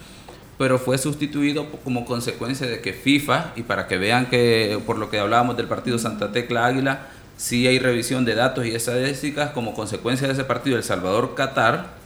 [0.59, 5.11] pero fue sustituido como consecuencia de que FIFA, y para que vean que por lo
[5.11, 9.74] que hablábamos del partido Santa Tecla Águila, sí hay revisión de datos y estadísticas como
[9.74, 12.05] consecuencia de ese partido El Salvador-Qatar.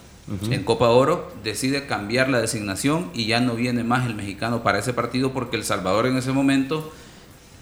[0.51, 4.79] En Copa Oro decide cambiar la designación y ya no viene más el mexicano para
[4.79, 6.93] ese partido porque El Salvador en ese momento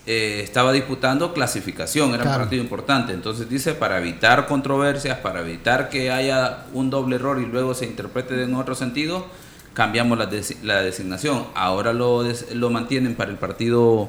[0.04, 3.12] eh, estaba disputando clasificación, era un partido importante.
[3.12, 7.86] Entonces dice, para evitar controversias, para evitar que haya un doble error y luego se
[7.86, 9.26] interprete en otro sentido,
[9.72, 10.28] cambiamos la,
[10.62, 11.46] la designación.
[11.54, 14.08] Ahora lo, lo mantienen para el partido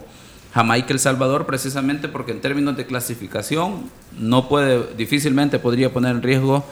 [0.58, 6.24] Jamaica El Salvador precisamente porque en términos de clasificación no puede difícilmente podría poner en
[6.24, 6.66] riesgo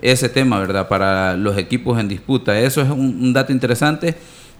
[0.00, 0.86] ese tema, ¿verdad?
[0.86, 2.56] Para los equipos en disputa.
[2.56, 4.14] Eso es un, dato interesante.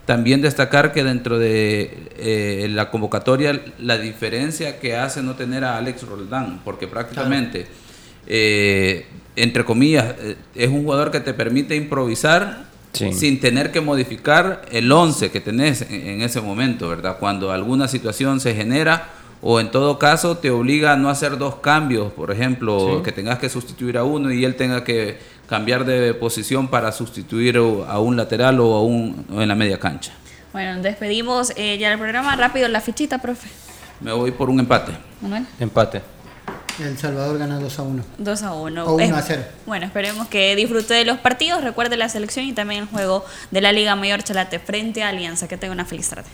[0.05, 5.79] También destacar que dentro de eh, la convocatoria la diferencia que hace no tener a
[5.79, 7.69] Alex Roldán, porque prácticamente,
[8.27, 9.07] eh,
[9.37, 14.91] entre comillas, eh, es un jugador que te permite improvisar sin tener que modificar el
[14.91, 17.17] 11 que tenés en, ese momento, ¿verdad?
[17.19, 19.09] Cuando alguna situación se genera
[19.41, 23.39] o en todo caso te obliga a no hacer dos cambios, por ejemplo, que tengas
[23.39, 25.19] que sustituir a uno y él tenga que
[25.49, 30.13] cambiar de posición para sustituir a un lateral o, a un, en la media cancha.
[30.53, 32.37] Bueno, despedimos eh, ya el programa.
[32.37, 33.49] Rápido, la fichita, profe.
[34.01, 34.93] Me voy por un empate.
[35.59, 36.03] Empate.
[36.81, 38.05] El Salvador gana 2 a 1.
[38.19, 38.85] 2 a 1.
[38.85, 39.43] O 1 a 0.
[39.67, 43.61] Bueno, esperemos que disfrute de los partidos, recuerde la selección y también el juego de
[43.61, 45.49] la Liga Mayor Chalate frente a Alianza.
[45.49, 46.29] Que tenga una feliz tarde.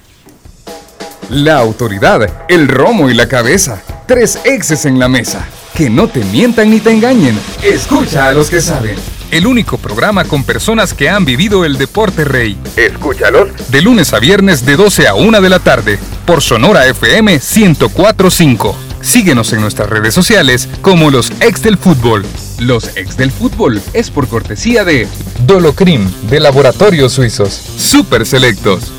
[1.30, 3.82] La autoridad, el romo y la cabeza.
[4.06, 5.46] Tres exes en la mesa.
[5.74, 7.38] Que no te mientan ni te engañen.
[7.62, 8.96] Escucha a los que saben.
[9.30, 12.56] El único programa con personas que han vivido el deporte rey.
[12.76, 13.70] Escúchalos.
[13.70, 15.98] De lunes a viernes de 12 a 1 de la tarde.
[16.24, 18.87] Por Sonora FM 1045.
[19.00, 22.24] Síguenos en nuestras redes sociales como los ex del fútbol.
[22.58, 25.06] Los ex del fútbol es por cortesía de
[25.46, 27.52] Dolocrim de Laboratorios Suizos.
[27.52, 28.92] Super Selectos.